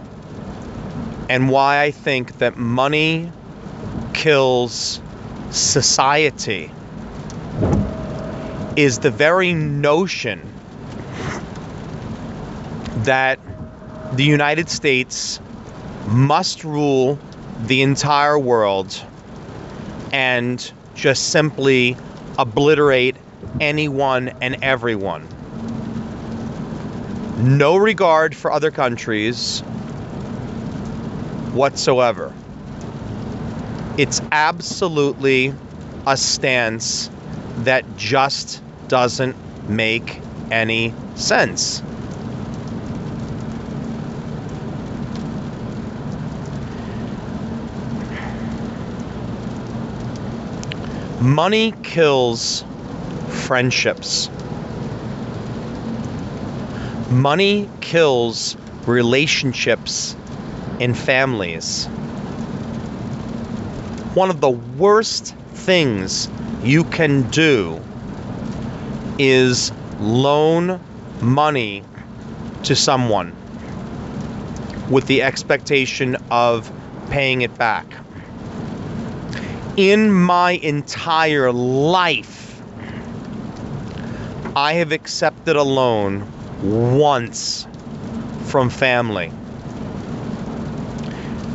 and 1.29 1.49
why 1.49 1.81
I 1.81 1.91
think 1.91 2.39
that 2.39 2.57
money 2.57 3.31
kills 4.19 4.99
society, 5.49 6.69
is 8.75 8.99
the 8.99 9.09
very 9.09 9.53
notion 9.53 10.41
that 13.05 13.39
the 14.17 14.25
United 14.25 14.69
States 14.69 15.39
must 16.09 16.65
rule 16.65 17.17
the 17.67 17.81
entire 17.81 18.37
world 18.37 19.01
and 20.11 20.69
just 20.95 21.29
simply 21.29 21.95
obliterate 22.37 23.15
anyone 23.61 24.27
and 24.41 24.61
everyone. 24.61 25.25
No 27.37 27.77
regard 27.77 28.35
for 28.35 28.51
other 28.51 28.69
countries, 28.69 29.61
whatsoever. 31.53 32.33
It's 33.99 34.21
absolutely 34.31 35.53
a 36.07 36.15
stance 36.15 37.09
that 37.65 37.83
just 37.97 38.61
doesn't 38.87 39.35
make 39.67 40.21
any 40.49 40.93
sense. 41.15 41.83
Money 51.19 51.73
kills 51.83 52.63
friendships. 53.27 54.29
Money 57.09 57.69
kills 57.81 58.55
relationships 58.85 60.15
in 60.79 60.93
families. 60.93 61.89
One 64.19 64.29
of 64.29 64.41
the 64.41 64.49
worst 64.49 65.33
things 65.53 66.27
you 66.61 66.83
can 66.83 67.29
do 67.29 67.79
is 69.17 69.71
loan 69.97 70.81
money 71.21 71.85
to 72.63 72.75
someone 72.75 73.33
with 74.89 75.05
the 75.07 75.21
expectation 75.21 76.17
of 76.29 76.69
paying 77.09 77.43
it 77.43 77.57
back. 77.57 77.85
In 79.77 80.11
my 80.11 80.51
entire 80.51 81.53
life, 81.53 82.61
I 84.53 84.73
have 84.73 84.91
accepted 84.91 85.55
a 85.55 85.63
loan 85.63 86.27
once 86.99 87.65
from 88.47 88.69
family. 88.69 89.31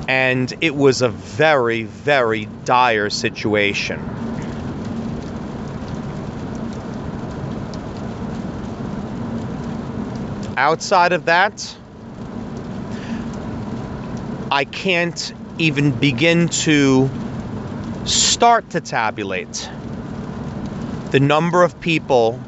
And 0.07 0.53
it 0.61 0.75
was 0.75 1.03
a 1.03 1.09
very, 1.09 1.85
very 1.85 2.47
dire 2.64 3.11
situation. 3.11 4.01
Outside 10.57 11.12
of 11.12 11.25
that, 11.25 11.77
I 14.51 14.64
can't 14.64 15.35
even 15.59 15.90
begin 15.90 16.49
to 16.49 17.11
start 18.05 18.71
to 18.71 18.81
tabulate 18.81 19.69
the 21.11 21.21
number 21.21 21.62
of 21.62 21.81
people 21.81 22.40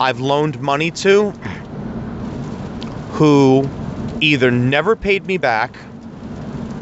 I've 0.00 0.20
loaned 0.20 0.60
money 0.60 0.90
to 0.92 1.30
who 3.12 3.68
either 4.20 4.50
never 4.50 4.96
paid 4.96 5.26
me 5.26 5.36
back 5.36 5.74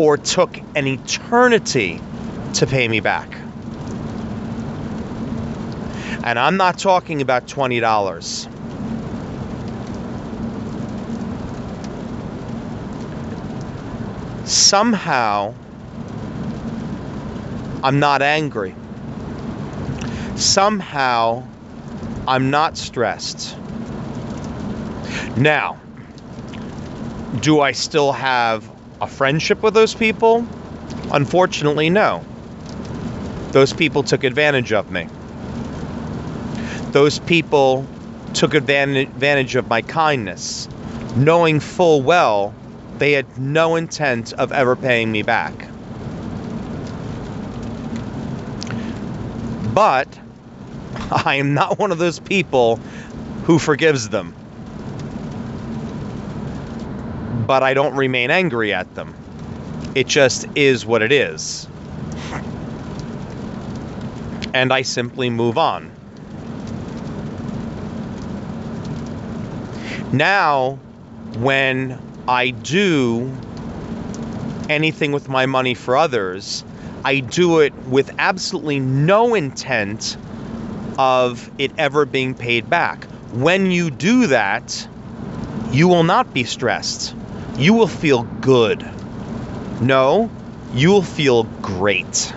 or 0.01 0.17
took 0.17 0.57
an 0.75 0.87
eternity 0.87 2.01
to 2.55 2.67
pay 2.67 2.89
me 2.89 3.01
back. 3.01 3.31
And 6.25 6.39
I'm 6.39 6.57
not 6.57 6.79
talking 6.79 7.21
about 7.21 7.47
$20. 7.47 8.49
Somehow, 14.49 15.55
I'm 17.85 18.01
not 18.01 18.23
angry. 18.23 18.75
Somehow, 20.37 21.47
I'm 22.27 22.49
not 22.49 22.79
stressed. 22.79 23.55
Now, 25.37 25.79
do 27.43 27.61
I 27.61 27.73
still 27.73 28.13
have 28.13 28.70
a 29.01 29.07
friendship 29.07 29.63
with 29.63 29.75
those 29.75 29.95
people? 29.95 30.47
Unfortunately, 31.13 31.91
no. 31.91 32.25
Those 33.53 33.73
people 33.73 34.03
took 34.03 34.25
advantage 34.25 34.73
of 34.73 34.91
me. 34.91 35.09
Those 36.93 37.19
people 37.19 37.87
took 38.35 38.55
advantage 38.55 39.57
of 39.57 39.69
my 39.69 39.83
kindness, 39.83 40.69
knowing 41.17 41.61
full 41.61 42.03
well 42.03 42.55
they 42.99 43.13
had 43.13 43.39
no 43.39 43.77
intent 43.77 44.33
of 44.35 44.53
ever 44.53 44.77
paying 44.77 45.11
me 45.11 45.23
back. 45.23 45.69
But 49.75 50.09
I 51.25 51.37
am 51.37 51.55
not 51.55 51.79
one 51.79 51.93
of 51.93 51.99
those 51.99 52.19
people 52.19 52.77
who 53.45 53.59
forgives 53.59 54.11
them. 54.11 54.35
But 57.51 57.65
I 57.65 57.75
don't 57.75 57.97
remain 57.97 58.31
angry 58.31 58.73
at 58.73 58.95
them. 58.95 59.13
It 59.97 60.07
just 60.07 60.47
is 60.55 60.87
what 60.87 61.03
it 61.03 61.11
is. 61.11 61.67
And 64.55 64.73
I 64.73 64.83
simply 64.83 65.31
move 65.31 65.59
on. 65.59 65.91
Now, 70.13 70.79
when 71.41 72.01
I 72.29 72.51
do 72.51 73.37
anything 74.69 75.11
with 75.11 75.29
my 75.29 75.47
money 75.47 75.75
for 75.75 75.97
others, 75.97 76.63
I 77.05 77.19
do 77.19 77.59
it 77.59 77.75
with 77.89 78.13
absolutely 78.17 78.79
no 78.79 79.35
intent 79.35 80.17
of 81.01 81.51
it 81.59 81.73
ever 81.77 82.07
being 82.07 82.37
paid 82.37 82.71
back. 82.71 83.07
When 83.33 83.73
you 83.73 83.91
do 83.91 84.29
that, 84.29 84.87
you 85.73 85.89
will 85.89 86.05
not 86.05 86.33
be 86.33 86.45
stressed. 86.45 87.17
You 87.61 87.75
will 87.75 87.89
feel 87.89 88.23
good. 88.41 88.89
No, 89.83 90.31
you 90.73 90.89
will 90.89 91.03
feel 91.03 91.43
great. 91.61 92.33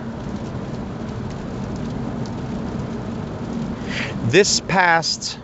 This 4.24 4.60
past 4.60 5.38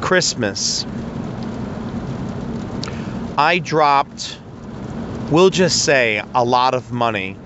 Christmas, 0.00 0.86
I 3.36 3.58
dropped, 3.58 4.38
we'll 5.32 5.50
just 5.50 5.84
say, 5.84 6.22
a 6.32 6.44
lot 6.44 6.74
of 6.74 6.92
money 6.92 7.36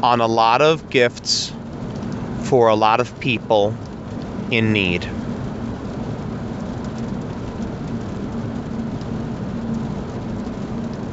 on 0.00 0.20
a 0.20 0.28
lot 0.28 0.62
of 0.62 0.90
gifts 0.90 1.52
for 2.44 2.68
a 2.68 2.76
lot 2.76 3.00
of 3.00 3.18
people 3.18 3.74
in 4.52 4.72
need. 4.72 5.08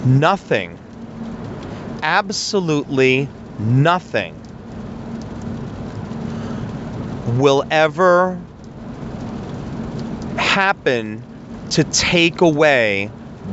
Nothing, 0.06 0.78
absolutely 2.02 3.30
nothing, 3.60 4.36
will 7.38 7.64
ever 7.70 8.40
happen 10.38 11.24
to 11.70 11.84
take 11.84 12.42
away 12.42 13.10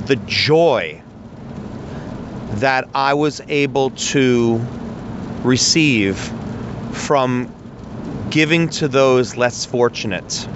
the 0.06 0.16
joy 0.16 1.00
that 2.54 2.88
I 2.94 3.14
was 3.14 3.40
able 3.48 3.90
to 3.90 4.60
receive 5.44 6.18
from 6.92 7.52
giving 8.30 8.68
to 8.70 8.88
those 8.88 9.36
less 9.36 9.64
fortunate. 9.64 10.48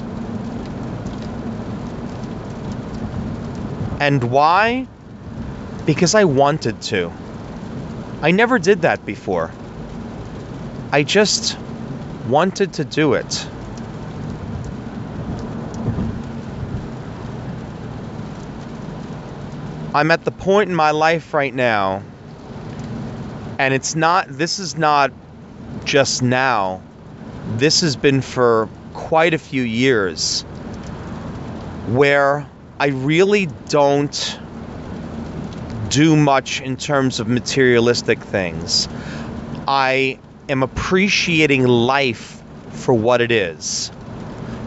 And 4.01 4.25
why? 4.25 4.89
Because 5.85 6.15
I 6.15 6.25
wanted 6.25 6.81
to. 6.83 7.13
I 8.23 8.31
never 8.31 8.59
did 8.59 8.83
that 8.83 9.05
before. 9.05 9.53
I 10.93 11.03
just 11.03 11.59
wanted 12.29 12.75
to 12.75 12.85
do 12.85 13.15
it. 13.15 13.49
I'm 19.95 20.11
at 20.11 20.25
the 20.25 20.31
point 20.31 20.71
in 20.71 20.77
my 20.77 20.93
life 20.93 21.35
right 21.35 21.53
now, 21.53 22.03
and 23.59 23.75
it's 23.75 23.95
not, 23.95 24.27
this 24.29 24.59
is 24.59 24.79
not 24.79 25.13
just 25.85 26.23
now, 26.23 26.81
this 27.57 27.83
has 27.83 27.97
been 27.97 28.23
for 28.23 28.71
quite 28.95 29.35
a 29.35 29.39
few 29.39 29.63
years, 29.63 30.43
where 31.89 32.47
I 32.81 32.87
really 32.87 33.49
don't 33.69 34.39
do 35.93 36.17
much 36.17 36.63
in 36.63 36.77
terms 36.77 37.21
of 37.21 37.29
materialistic 37.29 38.19
things. 38.19 38.89
I 39.69 40.19
am 40.49 40.63
appreciating 40.63 41.67
life 41.67 42.43
for 42.71 42.95
what 42.95 43.21
it 43.21 43.31
is. 43.31 43.93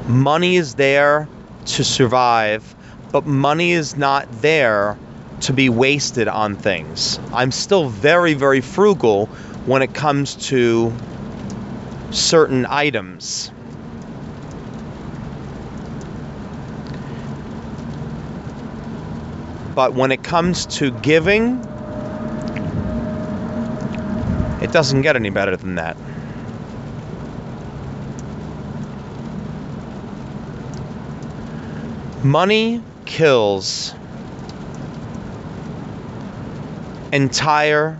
Money 0.08 0.56
is 0.56 0.76
there 0.76 1.28
to 1.66 1.84
survive, 1.84 2.76
but 3.12 3.26
money 3.26 3.72
is 3.72 3.98
not 3.98 4.32
there 4.42 4.98
to 5.42 5.52
be 5.52 5.68
wasted 5.68 6.28
on 6.28 6.56
things. 6.56 7.20
I'm 7.34 7.52
still 7.52 7.90
very, 7.90 8.36
very 8.36 8.62
frugal 8.62 9.26
when 9.66 9.82
it 9.82 9.96
comes 9.96 10.36
to 10.50 10.94
certain 12.12 12.68
items. 12.68 13.52
But 19.76 19.94
when 19.94 20.12
it 20.12 20.24
comes 20.24 20.66
to 20.78 20.92
giving, 20.92 21.62
It 24.66 24.72
doesn't 24.72 25.04
get 25.04 25.16
any 25.16 25.30
better 25.30 25.56
than 25.56 25.76
that. 25.76 25.96
Money 32.24 32.82
kills 33.06 33.94
entire 37.14 38.00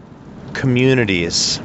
communities. 0.54 1.60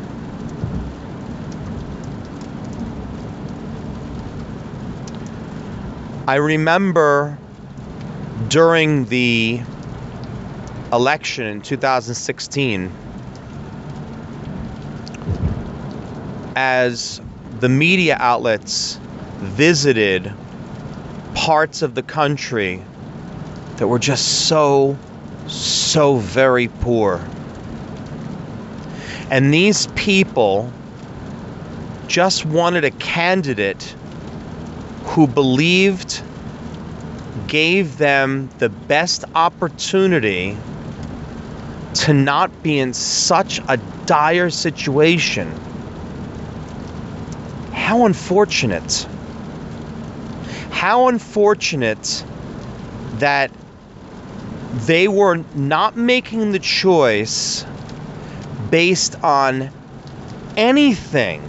I 6.29 6.35
remember 6.35 7.38
during 8.49 9.07
the 9.07 9.62
election 10.92 11.46
in 11.46 11.62
2016 11.62 12.92
as 16.57 17.20
the 17.61 17.68
media 17.68 18.16
outlets 18.18 18.98
visited 19.38 20.33
parts 21.35 21.83
of 21.83 21.94
the 21.94 22.03
country 22.03 22.83
that 23.76 23.87
were 23.87 23.98
just 23.98 24.48
so, 24.48 24.98
so 25.46 26.16
very 26.16 26.68
poor. 26.68 27.20
And 29.31 29.55
these 29.55 29.87
people 29.88 30.72
just 32.09 32.44
wanted 32.44 32.85
a 32.85 32.90
candidate 32.90 33.94
who 35.05 35.26
believed 35.26 36.22
gave 37.46 37.96
them 37.96 38.50
the 38.59 38.68
best 38.68 39.24
opportunity 39.35 40.57
to 42.00 42.14
not 42.14 42.62
be 42.62 42.78
in 42.78 42.94
such 42.94 43.60
a 43.68 43.76
dire 44.06 44.48
situation. 44.48 45.52
How 47.72 48.06
unfortunate. 48.06 49.06
How 50.70 51.08
unfortunate 51.08 52.24
that 53.14 53.50
they 54.86 55.08
were 55.08 55.44
not 55.54 55.96
making 55.96 56.52
the 56.52 56.58
choice 56.58 57.66
based 58.70 59.22
on 59.22 59.70
anything 60.56 61.42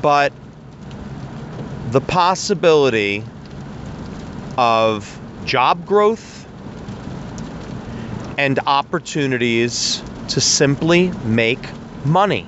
but 0.00 0.32
the 1.90 2.00
possibility 2.00 3.24
of 4.56 5.20
job 5.44 5.84
growth 5.84 6.45
and 8.38 8.58
opportunities 8.66 10.02
to 10.28 10.40
simply 10.40 11.10
make 11.24 11.60
money. 12.04 12.46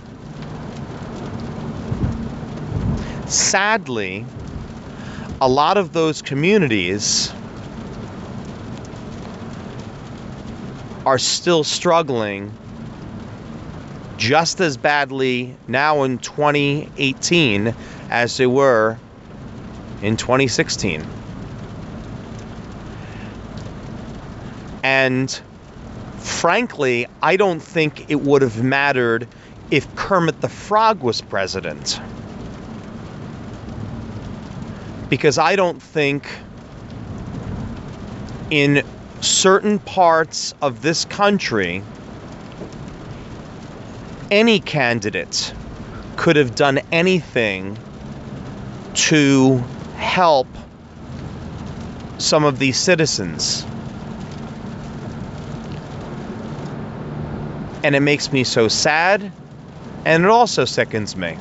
Sadly, 3.26 4.24
a 5.40 5.48
lot 5.48 5.76
of 5.76 5.92
those 5.92 6.22
communities 6.22 7.32
are 11.06 11.18
still 11.18 11.64
struggling 11.64 12.52
just 14.18 14.60
as 14.60 14.76
badly 14.76 15.56
now 15.68 16.02
in 16.02 16.18
2018 16.18 17.74
as 18.10 18.36
they 18.36 18.46
were 18.46 18.98
in 20.02 20.16
2016. 20.16 21.06
And 24.82 25.40
frankly, 26.38 27.04
I 27.20 27.36
don't 27.36 27.58
think 27.58 28.08
it 28.08 28.20
would 28.20 28.42
have 28.42 28.62
mattered 28.62 29.26
if 29.72 29.92
Kermit 29.96 30.40
the 30.40 30.48
Frog 30.48 31.00
was 31.02 31.20
president. 31.20 32.00
Because 35.08 35.36
I 35.36 35.56
don't 35.56 35.82
think 35.82 36.28
in 38.50 38.84
certain 39.20 39.80
parts 39.80 40.54
of 40.62 40.80
this 40.80 41.04
country, 41.06 41.82
any 44.30 44.60
candidate 44.60 45.52
could 46.16 46.36
have 46.36 46.54
done 46.54 46.78
anything 46.92 47.76
to 48.94 49.56
help 49.96 50.46
some 52.18 52.44
of 52.44 52.60
these 52.60 52.78
citizens. 52.78 53.66
And 57.82 57.94
it 57.94 58.00
makes 58.00 58.32
me 58.32 58.44
so 58.44 58.68
sad, 58.68 59.30
and 60.04 60.24
it 60.24 60.30
also 60.30 60.64
sickens 60.64 61.16
me. 61.16 61.38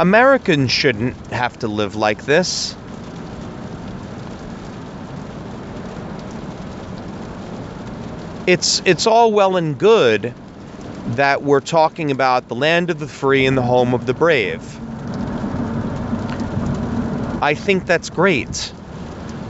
Americans 0.00 0.70
shouldn't 0.70 1.16
have 1.28 1.58
to 1.60 1.68
live 1.68 1.94
like 1.94 2.24
this. 2.24 2.76
It's 8.46 8.82
it's 8.84 9.06
all 9.06 9.32
well 9.32 9.56
and 9.56 9.78
good 9.78 10.34
that 11.06 11.42
we're 11.42 11.60
talking 11.60 12.10
about 12.10 12.48
the 12.48 12.56
land 12.56 12.90
of 12.90 12.98
the 12.98 13.06
free 13.06 13.46
and 13.46 13.56
the 13.56 13.62
home 13.62 13.94
of 13.94 14.06
the 14.06 14.14
brave. 14.14 14.60
I 17.40 17.54
think 17.54 17.86
that's 17.86 18.10
great. 18.10 18.72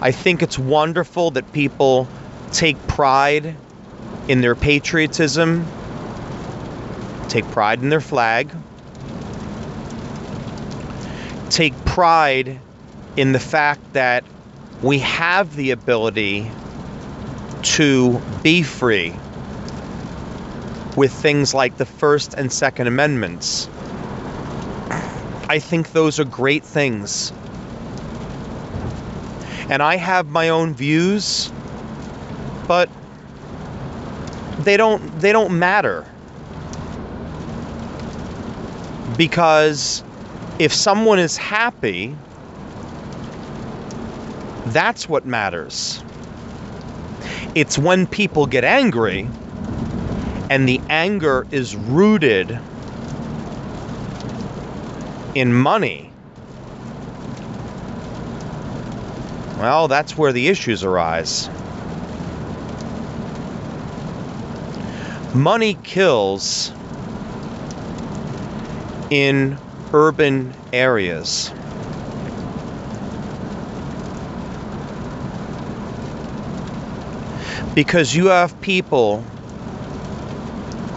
I 0.03 0.13
think 0.13 0.43
it's 0.43 0.59
wonderful 0.59 1.31
that 1.33 1.51
people 1.53 2.09
take 2.53 2.87
pride 2.87 3.57
in 4.29 4.41
their 4.41 4.55
patriotism, 4.55 5.67
take 7.29 7.45
pride 7.47 7.83
in 7.83 7.89
their 7.89 8.01
flag, 8.01 8.51
take 11.51 11.75
pride 11.85 12.59
in 13.17 13.33
the 13.33 13.41
fact 13.41 13.81
that 13.93 14.25
we 14.83 14.99
have 15.01 15.55
the 15.55 15.71
ability 15.71 16.51
to 17.63 18.21
be 18.43 18.63
free 18.63 19.15
with 20.97 21.13
things 21.13 21.55
like 21.55 21.77
the 21.77 21.87
First 21.87 22.35
and 22.35 22.53
Second 22.53 22.87
Amendments. 22.87 23.69
I 25.49 25.59
think 25.59 25.93
those 25.93 26.19
are 26.19 26.25
great 26.25 26.65
things. 26.65 27.33
And 29.69 29.83
I 29.83 29.97
have 29.97 30.27
my 30.27 30.49
own 30.49 30.75
views, 30.75 31.53
but 32.73 32.89
they 34.65 34.79
don't 34.79 35.21
they 35.21 35.31
don't 35.31 35.59
matter. 35.59 36.07
Because 39.19 40.03
if 40.59 40.73
someone 40.73 41.19
is 41.19 41.37
happy, 41.37 42.17
that's 44.69 45.07
what 45.07 45.27
matters. 45.27 46.03
It's 47.55 47.77
when 47.77 48.07
people 48.07 48.47
get 48.47 48.65
angry 48.65 49.29
and 50.49 50.67
the 50.67 50.81
anger 50.89 51.47
is 51.51 51.77
rooted 51.77 52.59
in 55.35 55.53
money, 55.53 56.11
well, 59.59 59.89
that's 59.89 60.17
where 60.17 60.33
the 60.33 60.49
issues 60.49 60.83
arise. 60.85 61.51
Money 65.35 65.79
kills 65.83 66.73
in 69.09 69.57
urban 69.95 70.53
areas. 70.75 71.53
Because 77.75 78.15
you 78.15 78.27
have 78.27 78.61
people 78.61 79.25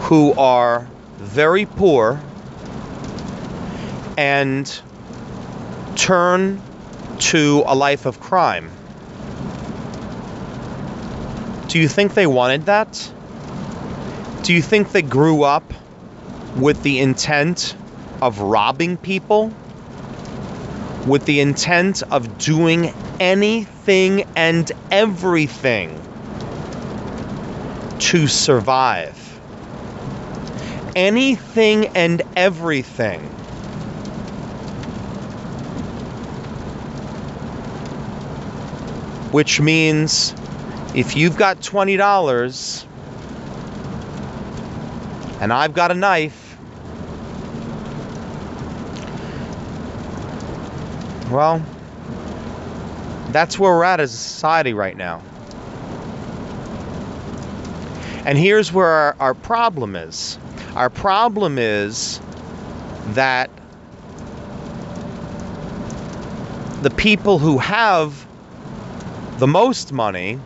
who 0.00 0.34
are 0.34 0.86
very 1.16 1.64
poor 1.64 2.20
and 4.18 4.80
turn 5.94 6.60
to 7.18 7.64
a 7.66 7.74
life 7.74 8.04
of 8.04 8.20
crime. 8.20 8.70
Do 11.68 11.78
you 11.78 11.88
think 11.88 12.12
they 12.12 12.26
wanted 12.26 12.66
that? 12.66 13.10
Do 14.46 14.54
you 14.54 14.62
think 14.62 14.92
they 14.92 15.02
grew 15.02 15.42
up 15.42 15.64
with 16.56 16.80
the 16.84 17.00
intent 17.00 17.74
of 18.22 18.38
robbing 18.38 18.96
people? 18.96 19.52
With 21.04 21.24
the 21.24 21.40
intent 21.40 22.04
of 22.12 22.38
doing 22.38 22.94
anything 23.18 24.24
and 24.36 24.70
everything 24.92 26.00
to 27.98 28.28
survive? 28.28 29.26
anything 30.96 31.88
and 31.88 32.22
everything. 32.36 33.20
Which 39.30 39.60
means 39.60 40.34
if 40.94 41.16
you've 41.16 41.36
got 41.36 41.60
$20 41.60 42.86
and 45.40 45.52
I've 45.52 45.74
got 45.74 45.90
a 45.90 45.94
knife, 45.94 46.56
well, 51.30 51.64
that's 53.30 53.58
where 53.58 53.72
we're 53.72 53.84
at 53.84 54.00
as 54.00 54.14
a 54.14 54.16
society 54.16 54.72
right 54.72 54.96
now. 54.96 55.22
And 58.24 58.36
here's 58.36 58.72
where 58.72 58.88
our, 58.88 59.16
our 59.20 59.34
problem 59.34 59.94
is 59.94 60.38
our 60.74 60.90
problem 60.90 61.58
is 61.58 62.20
that 63.14 63.50
the 66.82 66.90
people 66.90 67.38
who 67.38 67.56
have 67.56 68.26
the 69.38 69.46
most 69.46 69.92
money 69.92 70.38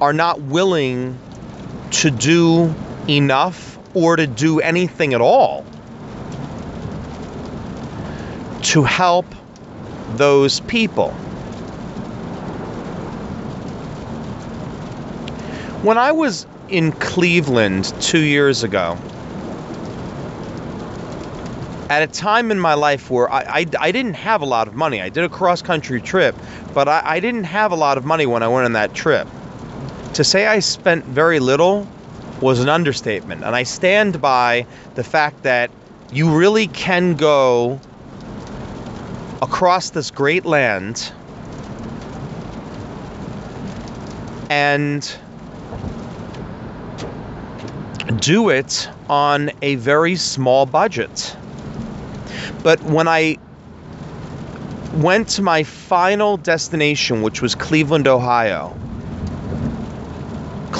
are 0.00 0.12
not 0.12 0.40
willing 0.40 1.18
to 1.90 2.10
do 2.10 2.74
enough 3.08 3.78
or 3.94 4.16
to 4.16 4.26
do 4.26 4.60
anything 4.60 5.14
at 5.14 5.20
all 5.20 5.64
to 8.62 8.84
help 8.84 9.26
those 10.16 10.60
people. 10.60 11.10
When 15.82 15.96
I 15.96 16.12
was 16.12 16.46
in 16.68 16.92
Cleveland 16.92 17.92
two 18.00 18.20
years 18.20 18.62
ago, 18.62 18.98
at 21.88 22.02
a 22.02 22.06
time 22.06 22.52
in 22.52 22.60
my 22.60 22.74
life 22.74 23.10
where 23.10 23.32
I, 23.32 23.40
I, 23.40 23.66
I, 23.80 23.90
didn't 23.90 24.14
have 24.14 24.42
a 24.42 24.44
lot 24.44 24.68
of 24.68 24.74
money. 24.74 25.00
I 25.00 25.08
did 25.08 25.24
a 25.24 25.28
cross 25.28 25.60
country 25.60 26.00
trip, 26.00 26.36
but 26.72 26.86
I, 26.86 27.02
I 27.04 27.20
didn't 27.20 27.44
have 27.44 27.72
a 27.72 27.74
lot 27.74 27.98
of 27.98 28.04
money 28.04 28.26
when 28.26 28.44
I 28.44 28.48
went 28.48 28.66
on 28.66 28.74
that 28.74 28.94
trip. 28.94 29.26
To 30.14 30.24
say 30.24 30.46
I 30.46 30.58
spent 30.58 31.04
very 31.04 31.38
little 31.38 31.86
was 32.40 32.60
an 32.60 32.68
understatement. 32.68 33.44
And 33.44 33.54
I 33.54 33.62
stand 33.62 34.20
by 34.20 34.66
the 34.94 35.04
fact 35.04 35.42
that 35.44 35.70
you 36.12 36.36
really 36.36 36.66
can 36.68 37.14
go 37.14 37.80
across 39.42 39.90
this 39.90 40.10
great 40.10 40.44
land 40.44 41.12
and 44.50 45.16
do 48.18 48.48
it 48.48 48.88
on 49.08 49.50
a 49.62 49.76
very 49.76 50.16
small 50.16 50.66
budget. 50.66 51.36
But 52.62 52.82
when 52.82 53.06
I 53.06 53.38
went 54.94 55.28
to 55.28 55.42
my 55.42 55.62
final 55.62 56.36
destination, 56.36 57.22
which 57.22 57.40
was 57.40 57.54
Cleveland, 57.54 58.08
Ohio, 58.08 58.76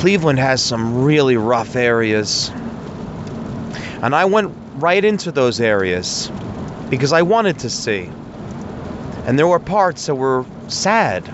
Cleveland 0.00 0.38
has 0.38 0.62
some 0.62 1.04
really 1.04 1.36
rough 1.36 1.76
areas. 1.76 2.48
And 4.00 4.14
I 4.14 4.24
went 4.24 4.56
right 4.76 5.04
into 5.04 5.30
those 5.30 5.60
areas 5.60 6.32
because 6.88 7.12
I 7.12 7.20
wanted 7.20 7.58
to 7.58 7.68
see. 7.68 8.10
And 9.26 9.38
there 9.38 9.46
were 9.46 9.58
parts 9.58 10.06
that 10.06 10.14
were 10.14 10.46
sad. 10.68 11.26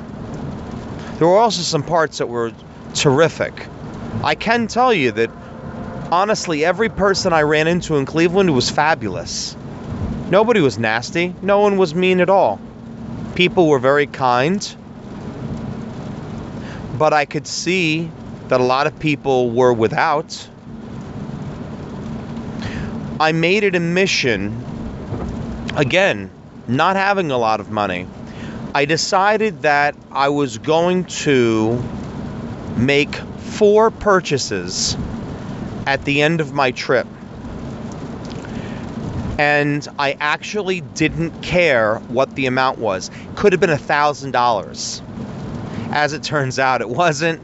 There 1.19 1.29
were 1.29 1.39
also 1.39 1.63
some 1.63 1.85
parts 1.85 2.19
that 2.19 2.27
were 2.27 2.53
terrific. 2.93 3.69
I 4.25 4.35
can 4.35 4.67
tell 4.67 4.93
you 4.93 5.13
that 5.13 5.31
honestly, 6.11 6.65
every 6.65 6.89
person 6.89 7.33
I 7.33 7.43
ran 7.43 7.69
into 7.69 7.95
in 7.95 8.05
Cleveland 8.05 8.53
was 8.53 8.69
fabulous. 8.69 9.57
Nobody 10.29 10.61
was 10.61 10.77
nasty, 10.77 11.37
no 11.41 11.61
one 11.61 11.77
was 11.77 11.95
mean 11.95 12.19
at 12.19 12.31
all. 12.31 12.61
People 13.37 13.69
were 13.69 13.79
very 13.79 14.09
kind. 14.09 14.77
But 16.99 17.13
I 17.13 17.27
could 17.27 17.47
see 17.47 18.11
that 18.49 18.61
a 18.61 18.65
lot 18.65 18.87
of 18.87 18.99
people 18.99 19.51
were 19.51 19.73
without. 19.73 20.49
I 23.19 23.33
made 23.33 23.65
it 23.65 23.75
a 23.75 23.81
mission, 23.81 24.63
again, 25.75 26.31
not 26.69 26.97
having 26.97 27.31
a 27.31 27.39
lot 27.39 27.61
of 27.61 27.71
money. 27.71 28.07
I 28.75 28.85
decided 28.85 29.63
that 29.63 29.97
I 30.13 30.29
was 30.29 30.59
going 30.59 31.05
to 31.05 31.83
make 32.77 33.15
four 33.15 33.91
purchases 33.91 34.97
at 35.87 36.05
the 36.05 36.21
end 36.21 36.41
of 36.41 36.53
my 36.53 36.73
trip. 36.73 37.07
And 39.39 39.87
I 39.99 40.17
actually 40.21 40.81
didn't 40.81 41.43
care 41.43 41.99
what 42.09 42.35
the 42.35 42.47
amount 42.47 42.79
was. 42.79 43.11
Could 43.35 43.53
have 43.53 43.61
been 43.61 43.71
a 43.71 43.79
thousand 43.79 44.33
dollars. 44.33 45.03
As 45.91 46.13
it 46.13 46.23
turns 46.23 46.59
out, 46.59 46.81
it 46.81 46.89
wasn't, 46.89 47.41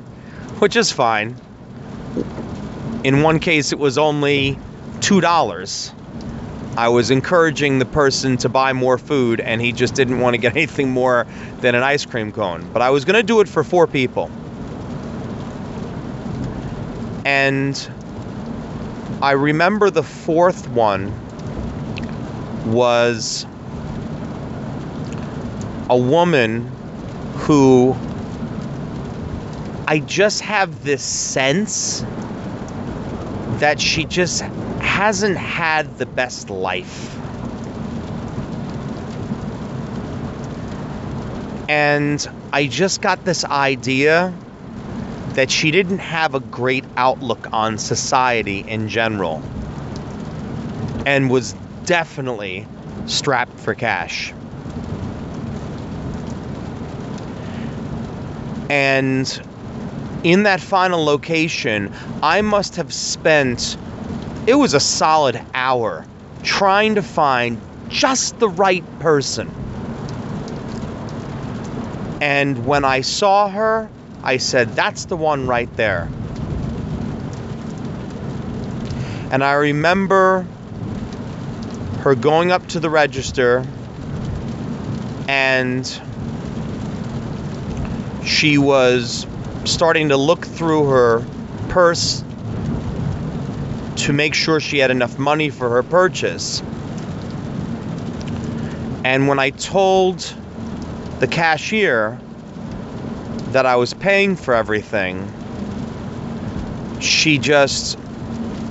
which 0.59 0.77
is 0.77 0.93
fine. 0.93 1.37
In 3.05 3.23
one 3.23 3.41
case, 3.41 3.73
it 3.73 3.79
was 3.79 3.99
only 3.99 4.59
two 5.01 5.21
dollars. 5.21 5.93
I 6.77 6.89
was 6.89 7.11
encouraging 7.11 7.79
the 7.79 7.85
person 7.85 8.39
to 8.39 8.49
buy 8.49 8.73
more 8.73 8.97
food, 8.97 9.41
and 9.41 9.61
he 9.61 9.73
just 9.73 9.95
didn't 9.95 10.21
want 10.21 10.35
to 10.35 10.39
get 10.39 10.57
anything 10.57 10.91
more 10.91 11.27
than 11.61 11.75
an 11.75 11.83
ice 11.83 12.07
cream 12.07 12.33
cone. 12.33 12.71
But 12.73 12.83
I 12.83 12.91
was 12.91 13.05
going 13.05 13.17
to 13.17 13.23
do 13.23 13.41
it 13.41 13.49
for 13.49 13.63
four 13.63 13.87
people. 13.87 14.31
And 17.25 17.91
I 19.21 19.33
remember 19.33 19.91
the 19.91 20.03
fourth 20.03 20.69
one 20.69 21.13
was 22.67 23.47
a 25.91 25.97
woman 25.97 26.69
who 27.35 27.97
I 29.93 29.99
just 29.99 30.41
have 30.41 30.85
this 30.85 31.03
sense 31.03 32.03
that 33.61 33.79
she 33.79 34.07
just 34.07 34.41
hasn't 34.41 35.37
had 35.37 35.99
the 35.99 36.07
best 36.07 36.49
life. 36.49 37.15
And 41.69 42.27
I 42.55 42.69
just 42.69 43.03
got 43.03 43.27
this 43.27 43.45
idea 43.45 44.33
that 45.35 45.51
she 45.51 45.71
didn't 45.71 45.99
have 45.99 46.35
a 46.35 46.41
great 46.41 46.87
outlook 46.97 47.53
on 47.53 47.77
society 47.77 48.61
in 48.61 48.89
general 48.89 49.43
and 51.05 51.29
was 51.29 51.53
definitely 51.85 52.67
strapped 53.05 53.61
for 53.61 53.75
cash. 53.75 54.33
And 58.71 59.52
in 60.25 60.45
that 60.45 60.61
final 60.61 61.05
location, 61.05 61.93
I 62.23 62.43
must 62.43 62.77
have 62.77 62.93
spent, 62.93 63.77
it 64.47 64.55
was 64.55 64.75
a 64.75 64.81
solid 64.81 65.41
hour 65.55 66.07
trying 66.43 66.97
to 66.97 67.03
find 67.03 67.61
just 67.89 68.39
the 68.39 68.49
right 68.49 68.85
person. 69.01 69.51
And 72.21 72.65
when 72.67 72.85
I 72.85 73.01
saw 73.01 73.49
her, 73.49 73.91
I 74.23 74.37
said, 74.37 74.77
That's 74.77 75.07
the 75.07 75.17
one 75.17 75.49
right 75.49 75.75
there. 75.77 76.09
And 79.33 79.43
I 79.43 79.55
remember 79.55 80.47
her 82.01 82.15
going 82.15 82.53
up 82.53 82.67
to 82.69 82.81
the 82.81 82.91
register 82.91 83.65
and 85.27 85.87
she 88.25 88.59
was 88.59 89.27
starting 89.65 90.09
to 90.09 90.17
look 90.17 90.45
through 90.45 90.87
her 90.87 91.25
purse 91.69 92.25
to 93.97 94.13
make 94.13 94.35
sure 94.35 94.61
she 94.61 94.79
had 94.79 94.91
enough 94.91 95.19
money 95.19 95.51
for 95.51 95.71
her 95.71 95.83
purchase. 95.83 96.63
And 99.05 99.29
when 99.29 99.39
I 99.39 99.51
told 99.51 100.35
the 101.21 101.27
cashier 101.27 102.19
that 103.51 103.67
I 103.67 103.77
was 103.77 103.95
paying 103.95 104.37
for 104.37 104.55
everything, 104.55 105.31
she 107.01 107.39
just 107.39 107.99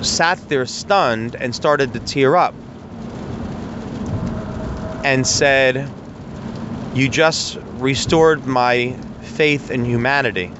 sat 0.02 0.38
there 0.48 0.66
stunned 0.66 1.36
and 1.36 1.54
started 1.54 1.92
to 1.92 2.00
tear 2.00 2.36
up 2.36 2.54
and 5.04 5.26
said, 5.26 5.88
You 6.94 7.08
just 7.08 7.58
restored 7.78 8.46
my 8.46 8.96
faith 9.22 9.70
in 9.70 9.84
humanity. 9.84 10.52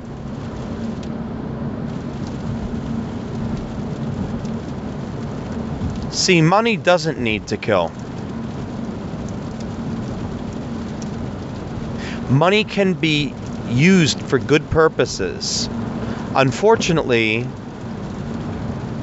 See, 6.22 6.40
money 6.40 6.76
doesn't 6.76 7.18
need 7.18 7.48
to 7.48 7.56
kill. 7.56 7.90
Money 12.30 12.62
can 12.62 12.94
be 12.94 13.34
used 13.68 14.20
for 14.22 14.38
good 14.38 14.70
purposes. 14.70 15.68
Unfortunately, 16.36 17.44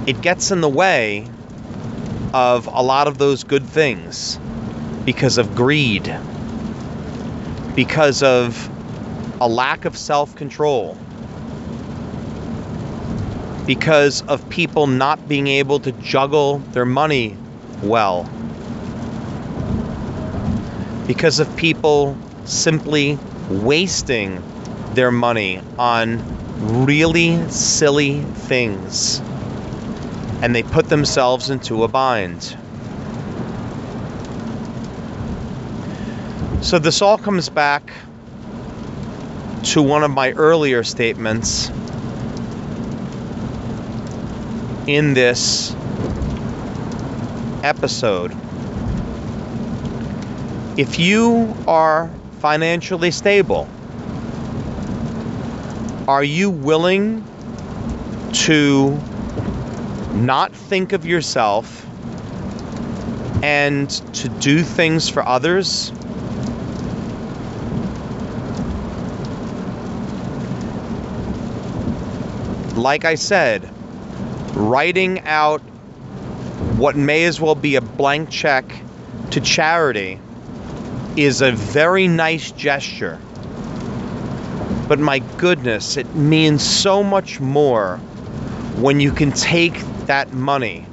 it 0.07 0.21
gets 0.21 0.51
in 0.51 0.61
the 0.61 0.69
way 0.69 1.27
of 2.33 2.67
a 2.67 2.81
lot 2.81 3.09
of 3.09 3.17
those 3.17 3.43
good 3.43 3.65
things 3.65 4.39
because 5.03 5.37
of 5.37 5.55
greed, 5.55 6.17
because 7.75 8.23
of 8.23 8.69
a 9.41 9.49
lack 9.49 9.83
of 9.83 9.97
self 9.97 10.37
control 10.37 10.97
because 13.69 14.23
of 14.23 14.49
people 14.49 14.87
not 14.87 15.27
being 15.27 15.45
able 15.45 15.79
to 15.79 15.91
juggle 15.91 16.57
their 16.71 16.87
money 16.87 17.37
well, 17.83 18.27
because 21.05 21.37
of 21.37 21.55
people 21.55 22.17
simply 22.45 23.19
wasting 23.47 24.41
their 24.95 25.11
money 25.11 25.61
on 25.77 26.19
really 26.83 27.47
silly 27.51 28.21
things 28.21 29.19
and 30.41 30.55
they 30.55 30.63
put 30.63 30.89
themselves 30.89 31.51
into 31.51 31.83
a 31.83 31.87
bind. 31.87 32.41
So, 36.63 36.79
this 36.79 37.03
all 37.03 37.19
comes 37.19 37.49
back 37.49 37.93
to 39.65 39.83
one 39.83 40.03
of 40.03 40.09
my 40.09 40.31
earlier 40.31 40.83
statements 40.83 41.69
in 44.89 45.13
this 45.13 45.75
episode. 47.61 48.35
If 50.79 50.97
you 50.97 51.55
are 51.67 52.11
financially 52.39 53.11
stable, 53.11 53.69
are 56.07 56.23
you 56.23 56.49
willing 56.49 57.23
to 58.33 58.99
not 60.15 60.53
think 60.53 60.93
of 60.93 61.05
yourself 61.05 61.85
and 63.43 63.91
to 64.15 64.27
do 64.27 64.63
things 64.63 65.07
for 65.07 65.23
others? 65.23 65.91
Like 72.75 73.05
I 73.05 73.13
said, 73.13 73.69
writing 74.55 75.19
out 75.21 75.61
what 76.77 76.95
may 76.95 77.25
as 77.25 77.39
well 77.39 77.55
be 77.55 77.75
a 77.75 77.81
blank 77.81 78.29
check 78.29 78.65
to 79.31 79.41
charity 79.41 80.19
is 81.15 81.41
a 81.41 81.51
very 81.51 82.07
nice 82.07 82.51
gesture. 82.51 83.19
But 84.87 84.99
my 84.99 85.19
goodness, 85.37 85.97
it 85.97 86.15
means 86.15 86.63
so 86.63 87.03
much 87.03 87.39
more 87.39 87.97
when 88.77 88.99
you 88.99 89.11
can 89.11 89.31
take 89.31 89.79
that 90.07 90.33
money, 90.33 90.85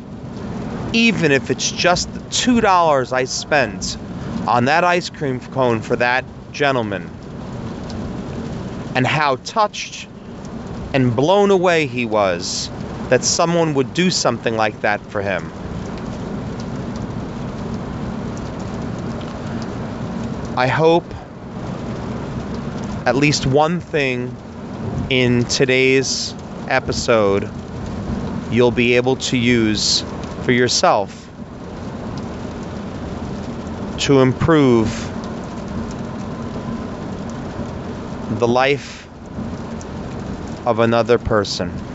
even 0.93 1.33
if 1.33 1.51
it's 1.51 1.71
just 1.71 2.13
the 2.13 2.21
$2 2.21 3.13
I 3.13 3.25
spent 3.25 3.97
on 4.47 4.67
that 4.67 4.85
ice 4.85 5.09
cream 5.09 5.41
cone 5.41 5.81
for 5.81 5.97
that 5.97 6.25
gentleman, 6.53 7.11
and 8.95 9.07
how 9.07 9.37
touched 9.37 10.09
and 10.93 11.15
blown 11.15 11.51
away 11.51 11.87
he 11.87 12.05
was 12.05 12.71
that 13.09 13.25
someone 13.25 13.75
would 13.75 13.95
do 13.95 14.11
something 14.11 14.57
like 14.57 14.81
that 14.81 15.01
for 15.01 15.23
him. 15.23 15.53
I 20.57 20.67
hope 20.67 21.05
at 23.07 23.15
least 23.15 23.47
one 23.47 23.81
thing 23.81 24.35
in 25.11 25.45
today's 25.45 26.35
episode 26.69 27.49
you'll 28.51 28.71
be 28.71 28.95
able 28.97 29.17
to 29.17 29.37
use 29.37 30.03
for 30.43 30.53
yourself 30.53 31.29
to 33.99 34.21
improve 34.21 34.89
the 38.39 38.49
life 38.49 39.09
of 40.67 40.81
another 40.81 41.19
person. 41.19 41.86